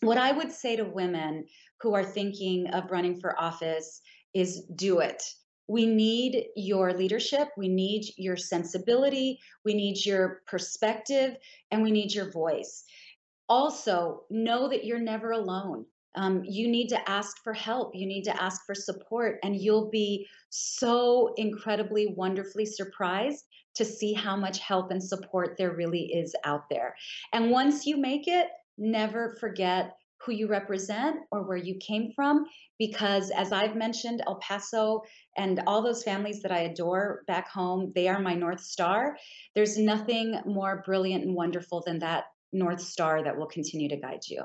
what 0.00 0.18
I 0.18 0.32
would 0.32 0.52
say 0.52 0.76
to 0.76 0.84
women 0.84 1.46
who 1.80 1.94
are 1.94 2.04
thinking 2.04 2.68
of 2.68 2.90
running 2.90 3.20
for 3.20 3.40
office 3.40 4.00
is 4.34 4.64
do 4.74 5.00
it. 5.00 5.22
We 5.68 5.86
need 5.86 6.46
your 6.54 6.92
leadership. 6.92 7.48
We 7.56 7.68
need 7.68 8.04
your 8.16 8.36
sensibility. 8.36 9.38
We 9.64 9.74
need 9.74 10.04
your 10.04 10.42
perspective 10.46 11.36
and 11.70 11.82
we 11.82 11.90
need 11.90 12.14
your 12.14 12.30
voice. 12.30 12.84
Also, 13.48 14.22
know 14.30 14.68
that 14.68 14.84
you're 14.84 15.00
never 15.00 15.32
alone. 15.32 15.86
Um, 16.16 16.42
you 16.44 16.68
need 16.68 16.88
to 16.88 17.10
ask 17.10 17.42
for 17.42 17.52
help. 17.52 17.94
You 17.94 18.06
need 18.06 18.24
to 18.24 18.42
ask 18.42 18.64
for 18.64 18.74
support, 18.74 19.38
and 19.42 19.54
you'll 19.54 19.90
be 19.90 20.26
so 20.48 21.34
incredibly, 21.36 22.14
wonderfully 22.16 22.64
surprised 22.64 23.44
to 23.74 23.84
see 23.84 24.14
how 24.14 24.34
much 24.34 24.58
help 24.58 24.90
and 24.90 25.02
support 25.02 25.56
there 25.58 25.76
really 25.76 26.06
is 26.06 26.34
out 26.44 26.64
there. 26.70 26.96
And 27.34 27.50
once 27.50 27.84
you 27.84 27.98
make 27.98 28.26
it, 28.26 28.48
never 28.78 29.36
forget 29.40 29.92
who 30.24 30.32
you 30.32 30.48
represent 30.48 31.16
or 31.30 31.42
where 31.42 31.56
you 31.56 31.76
came 31.76 32.10
from 32.14 32.44
because 32.78 33.30
as 33.30 33.52
i've 33.52 33.76
mentioned 33.76 34.22
el 34.26 34.36
paso 34.36 35.02
and 35.36 35.62
all 35.66 35.82
those 35.82 36.02
families 36.02 36.42
that 36.42 36.52
i 36.52 36.60
adore 36.60 37.22
back 37.26 37.48
home 37.48 37.92
they 37.94 38.08
are 38.08 38.20
my 38.20 38.34
north 38.34 38.60
star 38.60 39.16
there's 39.54 39.76
nothing 39.76 40.40
more 40.46 40.82
brilliant 40.86 41.24
and 41.24 41.34
wonderful 41.34 41.82
than 41.86 41.98
that 41.98 42.24
north 42.52 42.80
star 42.80 43.22
that 43.22 43.36
will 43.36 43.46
continue 43.46 43.88
to 43.88 43.96
guide 43.96 44.22
you 44.26 44.42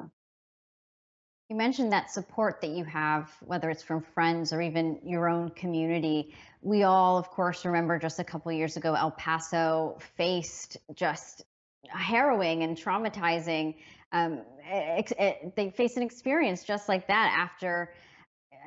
you 1.51 1.57
mentioned 1.57 1.91
that 1.91 2.09
support 2.09 2.61
that 2.61 2.69
you 2.69 2.85
have, 2.85 3.29
whether 3.41 3.69
it's 3.69 3.83
from 3.83 4.01
friends 4.01 4.53
or 4.53 4.61
even 4.61 4.99
your 5.03 5.27
own 5.27 5.49
community. 5.49 6.33
We 6.61 6.83
all, 6.83 7.17
of 7.17 7.29
course, 7.29 7.65
remember 7.65 7.99
just 7.99 8.19
a 8.19 8.23
couple 8.23 8.53
years 8.53 8.77
ago, 8.77 8.93
El 8.93 9.11
Paso 9.11 9.97
faced 10.15 10.77
just 10.95 11.43
harrowing 11.89 12.63
and 12.63 12.77
traumatizing 12.77 13.75
um, 14.11 14.41
it, 14.65 15.11
it, 15.17 15.55
they 15.55 15.69
face 15.69 15.97
an 15.97 16.03
experience 16.03 16.63
just 16.63 16.89
like 16.89 17.07
that 17.07 17.33
after 17.37 17.93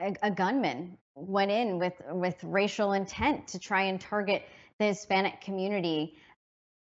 a, 0.01 0.15
a, 0.23 0.31
gunman 0.31 0.97
went 1.15 1.51
in 1.51 1.79
with 1.79 1.95
with 2.11 2.37
racial 2.43 2.93
intent 2.93 3.47
to 3.49 3.59
try 3.59 3.83
and 3.83 4.01
target 4.01 4.43
the 4.79 4.87
Hispanic 4.87 5.41
community. 5.41 6.17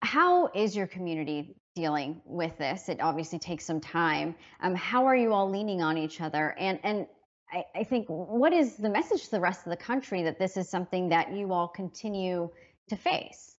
How 0.02 0.48
is 0.54 0.74
your 0.74 0.86
community 0.86 1.56
dealing 1.74 2.20
with 2.24 2.56
this? 2.58 2.88
It 2.88 3.00
obviously 3.00 3.38
takes 3.38 3.64
some 3.64 3.80
time. 3.80 4.34
Um, 4.60 4.74
how 4.74 5.06
are 5.06 5.16
you 5.16 5.32
all 5.32 5.50
leaning 5.50 5.82
on 5.82 5.98
each 5.98 6.20
other? 6.20 6.54
And 6.58 6.78
and 6.82 7.06
I, 7.52 7.64
I 7.74 7.84
think 7.84 8.06
what 8.08 8.52
is 8.52 8.76
the 8.76 8.88
message 8.88 9.24
to 9.24 9.30
the 9.32 9.40
rest 9.40 9.66
of 9.66 9.70
the 9.70 9.76
country 9.76 10.22
that 10.22 10.38
this 10.38 10.56
is 10.56 10.68
something 10.68 11.08
that 11.10 11.32
you 11.32 11.52
all 11.52 11.68
continue 11.68 12.48
to 12.88 12.96
face? 12.96 13.51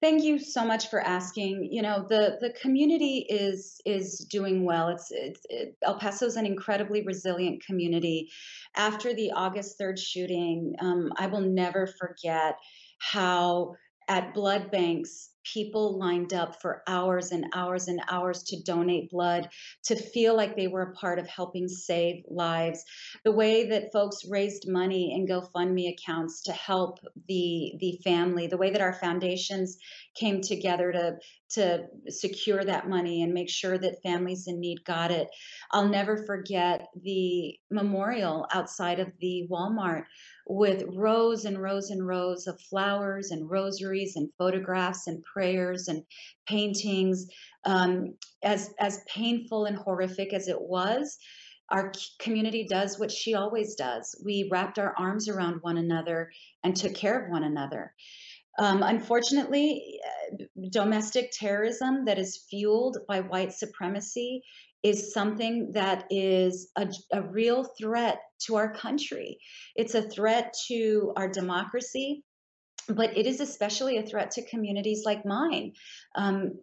Thank 0.00 0.22
you 0.22 0.38
so 0.38 0.64
much 0.64 0.90
for 0.90 1.00
asking. 1.00 1.68
You 1.72 1.82
know, 1.82 2.06
the 2.08 2.38
the 2.40 2.52
community 2.60 3.26
is 3.28 3.80
is 3.84 4.18
doing 4.30 4.64
well. 4.64 4.88
It's, 4.88 5.08
it's 5.10 5.40
it, 5.48 5.76
El 5.82 5.98
Paso 5.98 6.26
is 6.26 6.36
an 6.36 6.46
incredibly 6.46 7.02
resilient 7.02 7.64
community. 7.66 8.30
After 8.76 9.12
the 9.12 9.32
August 9.32 9.76
3rd 9.80 9.98
shooting, 9.98 10.74
um, 10.80 11.12
I 11.16 11.26
will 11.26 11.40
never 11.40 11.88
forget 11.98 12.56
how 13.00 13.74
at 14.08 14.34
blood 14.34 14.70
banks 14.70 15.30
people 15.52 15.98
lined 15.98 16.32
up 16.32 16.60
for 16.60 16.82
hours 16.86 17.32
and 17.32 17.46
hours 17.54 17.88
and 17.88 18.00
hours 18.10 18.42
to 18.44 18.62
donate 18.62 19.10
blood, 19.10 19.48
to 19.84 19.96
feel 19.96 20.36
like 20.36 20.56
they 20.56 20.68
were 20.68 20.82
a 20.82 20.94
part 20.94 21.18
of 21.18 21.26
helping 21.26 21.68
save 21.68 22.24
lives. 22.28 22.84
The 23.24 23.32
way 23.32 23.68
that 23.68 23.92
folks 23.92 24.28
raised 24.28 24.68
money 24.68 25.14
in 25.14 25.26
GoFundMe 25.26 25.92
accounts 25.92 26.42
to 26.42 26.52
help 26.52 26.98
the 27.26 27.72
the 27.80 27.98
family, 28.04 28.46
the 28.46 28.56
way 28.56 28.70
that 28.70 28.80
our 28.80 28.94
foundations 28.94 29.78
came 30.14 30.40
together 30.40 30.92
to 30.92 31.16
to 31.50 31.86
secure 32.08 32.62
that 32.64 32.88
money 32.88 33.22
and 33.22 33.32
make 33.32 33.48
sure 33.48 33.78
that 33.78 34.02
families 34.02 34.46
in 34.46 34.60
need 34.60 34.84
got 34.84 35.10
it. 35.10 35.28
I'll 35.72 35.88
never 35.88 36.24
forget 36.24 36.88
the 37.02 37.58
memorial 37.70 38.46
outside 38.52 39.00
of 39.00 39.08
the 39.20 39.48
Walmart 39.50 40.04
with 40.48 40.84
rows 40.94 41.44
and 41.44 41.60
rows 41.60 41.90
and 41.90 42.06
rows 42.06 42.46
of 42.46 42.60
flowers 42.60 43.30
and 43.30 43.50
rosaries 43.50 44.16
and 44.16 44.30
photographs 44.38 45.06
and 45.06 45.22
prayers 45.24 45.88
and 45.88 46.02
paintings. 46.46 47.26
Um, 47.64 48.14
as 48.42 48.72
as 48.80 49.04
painful 49.06 49.66
and 49.66 49.76
horrific 49.76 50.32
as 50.32 50.48
it 50.48 50.60
was, 50.60 51.18
our 51.70 51.92
community 52.18 52.66
does 52.68 52.98
what 52.98 53.12
she 53.12 53.34
always 53.34 53.74
does. 53.74 54.20
We 54.24 54.48
wrapped 54.50 54.78
our 54.78 54.94
arms 54.98 55.28
around 55.28 55.58
one 55.60 55.76
another 55.76 56.30
and 56.64 56.74
took 56.74 56.94
care 56.94 57.24
of 57.24 57.30
one 57.30 57.44
another. 57.44 57.92
Um, 58.58 58.82
unfortunately, 58.82 60.00
uh, 60.32 60.44
domestic 60.70 61.30
terrorism 61.32 62.06
that 62.06 62.18
is 62.18 62.44
fueled 62.50 62.98
by 63.06 63.20
white 63.20 63.52
supremacy 63.52 64.42
is 64.82 65.12
something 65.12 65.72
that 65.72 66.04
is 66.10 66.70
a, 66.76 66.88
a 67.12 67.22
real 67.22 67.64
threat 67.64 68.20
to 68.40 68.56
our 68.56 68.72
country. 68.72 69.38
It's 69.74 69.94
a 69.94 70.02
threat 70.02 70.54
to 70.68 71.12
our 71.16 71.28
democracy 71.28 72.24
but 72.88 73.16
it 73.16 73.26
is 73.26 73.40
especially 73.40 73.98
a 73.98 74.02
threat 74.02 74.30
to 74.30 74.46
communities 74.46 75.02
like 75.04 75.24
mine, 75.26 75.72
um, 76.14 76.58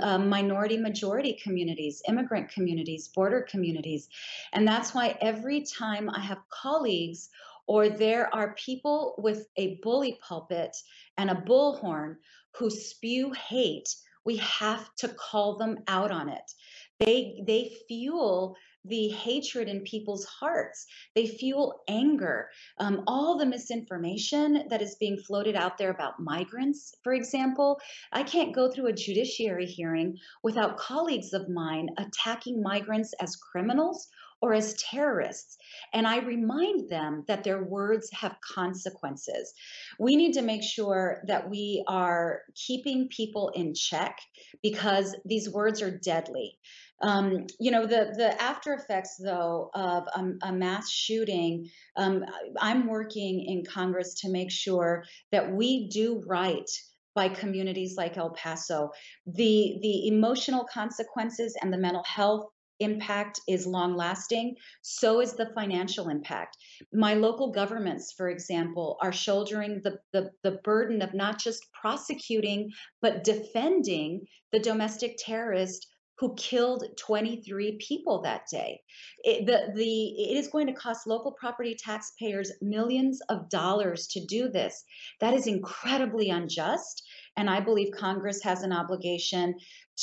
uh, 0.00 0.18
minority 0.18 0.76
majority 0.76 1.38
communities, 1.42 2.02
immigrant 2.08 2.50
communities, 2.50 3.08
border 3.08 3.46
communities. 3.48 4.08
And 4.52 4.66
that's 4.66 4.94
why 4.94 5.16
every 5.20 5.64
time 5.64 6.10
I 6.10 6.20
have 6.20 6.38
colleagues 6.50 7.30
or 7.68 7.88
there 7.88 8.34
are 8.34 8.54
people 8.54 9.14
with 9.18 9.46
a 9.56 9.78
bully 9.82 10.18
pulpit 10.26 10.76
and 11.16 11.30
a 11.30 11.34
bullhorn 11.34 12.16
who 12.56 12.68
spew 12.68 13.30
hate, 13.32 13.94
we 14.24 14.36
have 14.38 14.92
to 14.96 15.08
call 15.08 15.56
them 15.56 15.78
out 15.86 16.10
on 16.10 16.28
it. 16.28 16.52
They 17.00 17.42
they 17.46 17.72
fuel 17.88 18.56
the 18.84 19.08
hatred 19.08 19.68
in 19.68 19.82
people's 19.82 20.24
hearts. 20.24 20.86
They 21.14 21.26
fuel 21.26 21.82
anger. 21.88 22.48
Um, 22.78 23.02
all 23.06 23.36
the 23.36 23.46
misinformation 23.46 24.66
that 24.68 24.82
is 24.82 24.96
being 24.96 25.18
floated 25.18 25.54
out 25.54 25.76
there 25.76 25.90
about 25.90 26.20
migrants, 26.20 26.94
for 27.02 27.12
example. 27.12 27.80
I 28.12 28.22
can't 28.22 28.54
go 28.54 28.70
through 28.70 28.88
a 28.88 28.92
judiciary 28.92 29.66
hearing 29.66 30.16
without 30.42 30.78
colleagues 30.78 31.32
of 31.32 31.48
mine 31.48 31.88
attacking 31.98 32.62
migrants 32.62 33.12
as 33.20 33.36
criminals 33.36 34.08
or 34.42 34.54
as 34.54 34.74
terrorists. 34.74 35.56
And 35.92 36.06
I 36.06 36.18
remind 36.18 36.88
them 36.88 37.24
that 37.28 37.44
their 37.44 37.62
words 37.62 38.08
have 38.12 38.36
consequences. 38.40 39.52
We 39.98 40.16
need 40.16 40.32
to 40.32 40.42
make 40.42 40.62
sure 40.62 41.22
that 41.26 41.50
we 41.50 41.84
are 41.86 42.42
keeping 42.54 43.08
people 43.08 43.50
in 43.54 43.74
check 43.74 44.18
because 44.62 45.14
these 45.24 45.48
words 45.48 45.82
are 45.82 45.90
deadly. 45.90 46.58
Um, 47.02 47.46
you 47.58 47.70
know, 47.70 47.86
the 47.86 48.12
the 48.14 48.40
after 48.40 48.74
effects 48.74 49.16
though 49.16 49.70
of 49.74 50.06
a, 50.14 50.48
a 50.48 50.52
mass 50.52 50.90
shooting. 50.90 51.70
Um, 51.96 52.24
I'm 52.60 52.86
working 52.86 53.42
in 53.46 53.64
Congress 53.64 54.20
to 54.20 54.30
make 54.30 54.50
sure 54.50 55.04
that 55.32 55.50
we 55.50 55.88
do 55.88 56.22
right 56.26 56.68
by 57.14 57.28
communities 57.28 57.94
like 57.96 58.18
El 58.18 58.30
Paso. 58.30 58.90
The 59.26 59.78
the 59.80 60.08
emotional 60.08 60.66
consequences 60.70 61.56
and 61.60 61.72
the 61.72 61.78
mental 61.78 62.04
health 62.04 62.50
impact 62.80 63.40
is 63.48 63.66
long 63.66 63.94
lasting, 63.94 64.56
so 64.82 65.20
is 65.20 65.34
the 65.34 65.50
financial 65.54 66.08
impact. 66.08 66.56
My 66.92 67.14
local 67.14 67.52
governments, 67.52 68.12
for 68.16 68.28
example, 68.28 68.98
are 69.00 69.12
shouldering 69.12 69.80
the, 69.84 69.98
the, 70.12 70.30
the 70.42 70.58
burden 70.64 71.02
of 71.02 71.14
not 71.14 71.38
just 71.38 71.66
prosecuting, 71.72 72.70
but 73.00 73.24
defending 73.24 74.26
the 74.52 74.58
domestic 74.58 75.16
terrorist 75.18 75.86
who 76.20 76.34
killed 76.34 76.84
23 76.98 77.78
people 77.80 78.20
that 78.20 78.42
day. 78.52 78.78
It, 79.24 79.46
the, 79.46 79.72
the, 79.74 80.06
it 80.08 80.36
is 80.36 80.48
going 80.48 80.66
to 80.66 80.74
cost 80.74 81.06
local 81.06 81.32
property 81.32 81.74
taxpayers 81.74 82.52
millions 82.60 83.20
of 83.30 83.48
dollars 83.48 84.06
to 84.08 84.24
do 84.26 84.50
this. 84.50 84.84
That 85.20 85.32
is 85.32 85.46
incredibly 85.46 86.28
unjust. 86.28 87.02
And 87.38 87.48
I 87.48 87.60
believe 87.60 87.94
Congress 87.96 88.42
has 88.42 88.62
an 88.62 88.72
obligation 88.72 89.54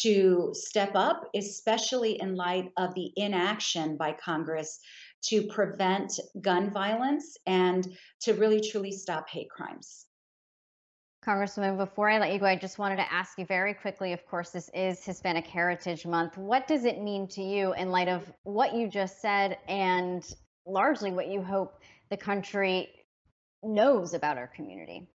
to 0.02 0.52
step 0.54 0.92
up, 0.96 1.30
especially 1.36 2.20
in 2.22 2.36
light 2.36 2.72
of 2.78 2.94
the 2.94 3.12
inaction 3.16 3.98
by 3.98 4.14
Congress 4.14 4.80
to 5.24 5.48
prevent 5.48 6.20
gun 6.42 6.72
violence 6.72 7.38
and 7.46 7.88
to 8.22 8.34
really 8.34 8.62
truly 8.62 8.92
stop 8.92 9.30
hate 9.30 9.50
crimes. 9.50 10.06
Congresswoman, 11.26 11.78
before 11.78 12.10
I 12.10 12.20
let 12.20 12.32
you 12.32 12.40
go, 12.40 12.46
I 12.46 12.56
just 12.56 12.80
wanted 12.80 12.98
to 12.98 13.12
ask 13.12 13.38
you 13.38 13.46
very 13.46 13.74
quickly. 13.74 14.14
Of 14.14 14.26
course, 14.28 14.52
this 14.52 14.70
is 14.74 15.04
Hispanic 15.04 15.46
Heritage 15.46 16.06
Month. 16.06 16.38
What 16.38 16.68
does 16.68 16.86
it 16.86 17.02
mean 17.02 17.28
to 17.30 17.42
you 17.42 17.74
in 17.74 17.92
light 17.92 18.08
of 18.08 18.32
what 18.44 18.74
you 18.74 18.88
just 18.88 19.22
said 19.22 19.58
and 19.68 20.24
largely 20.66 21.12
what 21.12 21.28
you 21.28 21.42
hope 21.42 21.82
the 22.10 22.18
country 22.18 22.90
knows 23.62 24.14
about 24.14 24.38
our 24.38 24.48
community? 24.48 25.10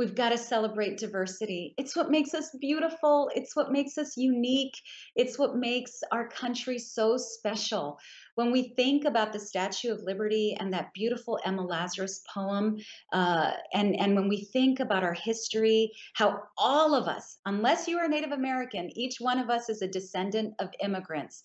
We've 0.00 0.14
got 0.14 0.30
to 0.30 0.38
celebrate 0.38 0.96
diversity. 0.96 1.74
It's 1.76 1.94
what 1.94 2.10
makes 2.10 2.32
us 2.32 2.56
beautiful. 2.58 3.30
It's 3.34 3.54
what 3.54 3.70
makes 3.70 3.98
us 3.98 4.16
unique. 4.16 4.72
It's 5.14 5.38
what 5.38 5.56
makes 5.56 5.92
our 6.10 6.26
country 6.26 6.78
so 6.78 7.18
special. 7.18 7.98
When 8.34 8.50
we 8.50 8.72
think 8.78 9.04
about 9.04 9.34
the 9.34 9.38
Statue 9.38 9.92
of 9.92 10.00
Liberty 10.02 10.56
and 10.58 10.72
that 10.72 10.94
beautiful 10.94 11.38
Emma 11.44 11.60
Lazarus 11.60 12.22
poem, 12.34 12.78
uh, 13.12 13.50
and, 13.74 13.94
and 14.00 14.14
when 14.14 14.30
we 14.30 14.48
think 14.54 14.80
about 14.80 15.04
our 15.04 15.12
history, 15.12 15.92
how 16.14 16.44
all 16.56 16.94
of 16.94 17.06
us, 17.06 17.36
unless 17.44 17.86
you 17.86 17.98
are 17.98 18.08
Native 18.08 18.32
American, 18.32 18.88
each 18.96 19.16
one 19.18 19.38
of 19.38 19.50
us 19.50 19.68
is 19.68 19.82
a 19.82 19.86
descendant 19.86 20.54
of 20.60 20.70
immigrants 20.82 21.42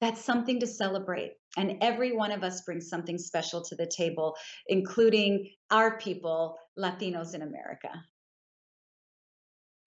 that's 0.00 0.22
something 0.22 0.60
to 0.60 0.66
celebrate. 0.66 1.32
And 1.56 1.78
every 1.80 2.14
one 2.14 2.32
of 2.32 2.42
us 2.42 2.62
brings 2.62 2.88
something 2.88 3.18
special 3.18 3.62
to 3.64 3.74
the 3.74 3.86
table, 3.86 4.36
including 4.68 5.50
our 5.70 5.98
people, 5.98 6.58
Latinos 6.78 7.34
in 7.34 7.42
America. 7.42 7.90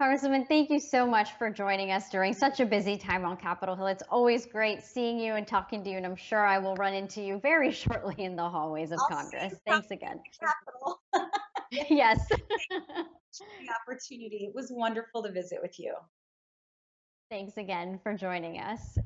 Congresswoman, 0.02 0.48
thank 0.48 0.70
you 0.70 0.80
so 0.80 1.06
much 1.06 1.34
for 1.34 1.50
joining 1.50 1.92
us 1.92 2.10
during 2.10 2.34
such 2.34 2.62
a 2.62 2.66
busy 2.66 2.96
time 2.96 3.26
on 3.26 3.36
Capitol 3.36 3.76
Hill. 3.76 3.88
It's 3.88 4.04
always 4.10 4.46
great 4.46 4.82
seeing 4.82 5.20
you 5.20 5.34
and 5.34 5.46
talking 5.46 5.84
to 5.84 5.90
you, 5.90 5.98
and 5.98 6.06
I'm 6.06 6.16
sure 6.16 6.46
I 6.46 6.58
will 6.58 6.76
run 6.76 6.94
into 6.94 7.22
you 7.22 7.38
very 7.40 7.72
shortly 7.74 8.16
in 8.18 8.38
the 8.38 8.48
hallways 8.50 8.92
of 8.92 9.00
I'll 9.02 9.18
Congress. 9.18 9.56
Thanks 9.68 9.92
again. 9.92 10.22
Capitol. 10.40 11.02
yes. 11.90 12.26
the 12.30 13.70
opportunity. 13.82 14.46
It 14.48 14.56
was 14.56 14.72
wonderful 14.72 15.22
to 15.24 15.32
visit 15.32 15.60
with 15.62 15.78
you. 15.78 15.94
Thanks 17.30 17.58
again 17.58 18.00
for 18.02 18.16
joining 18.16 18.60
us. 18.60 18.98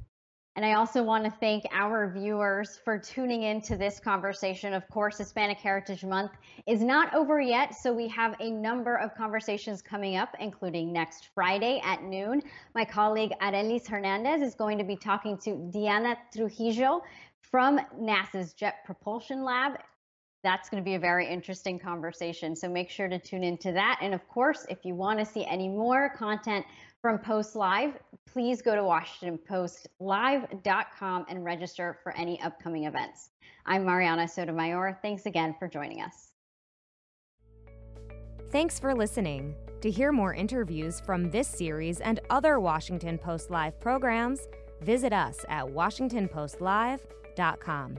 And 0.55 0.63
I 0.63 0.73
also 0.73 1.01
want 1.01 1.25
to 1.25 1.31
thank 1.31 1.65
our 1.71 2.11
viewers 2.11 2.79
for 2.85 2.99
tuning 2.99 3.41
in 3.41 3.59
to 3.61 3.75
this 3.75 3.99
conversation. 3.99 4.73
Of 4.73 4.87
course, 4.87 5.17
Hispanic 5.17 5.57
Heritage 5.57 6.05
Month 6.05 6.33
is 6.67 6.83
not 6.83 7.11
over 7.15 7.41
yet, 7.41 7.73
so 7.73 7.91
we 7.91 8.07
have 8.09 8.35
a 8.39 8.51
number 8.51 8.95
of 8.97 9.15
conversations 9.15 9.81
coming 9.81 10.15
up, 10.15 10.29
including 10.39 10.93
next 10.93 11.29
Friday 11.33 11.81
at 11.83 12.03
noon. 12.03 12.43
My 12.75 12.85
colleague 12.85 13.31
Arelis 13.41 13.87
Hernandez 13.87 14.43
is 14.47 14.53
going 14.53 14.77
to 14.77 14.83
be 14.83 14.95
talking 14.95 15.39
to 15.39 15.55
Diana 15.73 16.15
Trujillo 16.31 17.01
from 17.41 17.79
NASA's 17.99 18.53
Jet 18.53 18.85
Propulsion 18.85 19.43
Lab. 19.43 19.79
That's 20.43 20.69
going 20.69 20.83
to 20.83 20.85
be 20.85 20.95
a 20.95 20.99
very 20.99 21.27
interesting 21.27 21.79
conversation, 21.79 22.55
so 22.55 22.69
make 22.69 22.91
sure 22.91 23.07
to 23.07 23.17
tune 23.17 23.43
into 23.43 23.71
that. 23.71 23.97
And 24.03 24.13
of 24.13 24.27
course, 24.27 24.67
if 24.69 24.85
you 24.85 24.93
want 24.93 25.17
to 25.17 25.25
see 25.25 25.45
any 25.45 25.69
more 25.69 26.09
content 26.15 26.65
from 27.03 27.19
Post 27.19 27.55
Live, 27.57 27.99
please 28.25 28.61
go 28.61 28.75
to 28.75 28.81
WashingtonPostLive.com 28.81 31.25
and 31.27 31.43
register 31.43 31.99
for 32.01 32.15
any 32.15 32.41
upcoming 32.41 32.85
events. 32.85 33.31
I'm 33.65 33.83
Mariana 33.83 34.25
Sotomayor. 34.25 34.99
Thanks 35.01 35.25
again 35.25 35.53
for 35.59 35.67
joining 35.67 36.01
us. 36.01 36.29
Thanks 38.53 38.79
for 38.79 38.95
listening. 38.95 39.53
To 39.81 39.91
hear 39.91 40.13
more 40.13 40.33
interviews 40.33 41.01
from 41.01 41.29
this 41.29 41.49
series 41.49 41.99
and 41.99 42.21
other 42.29 42.61
Washington 42.61 43.17
Post 43.17 43.51
Live 43.51 43.77
programs, 43.81 44.47
visit 44.81 45.11
us 45.11 45.43
at 45.49 45.65
WashingtonPostLive.com. 45.65 47.97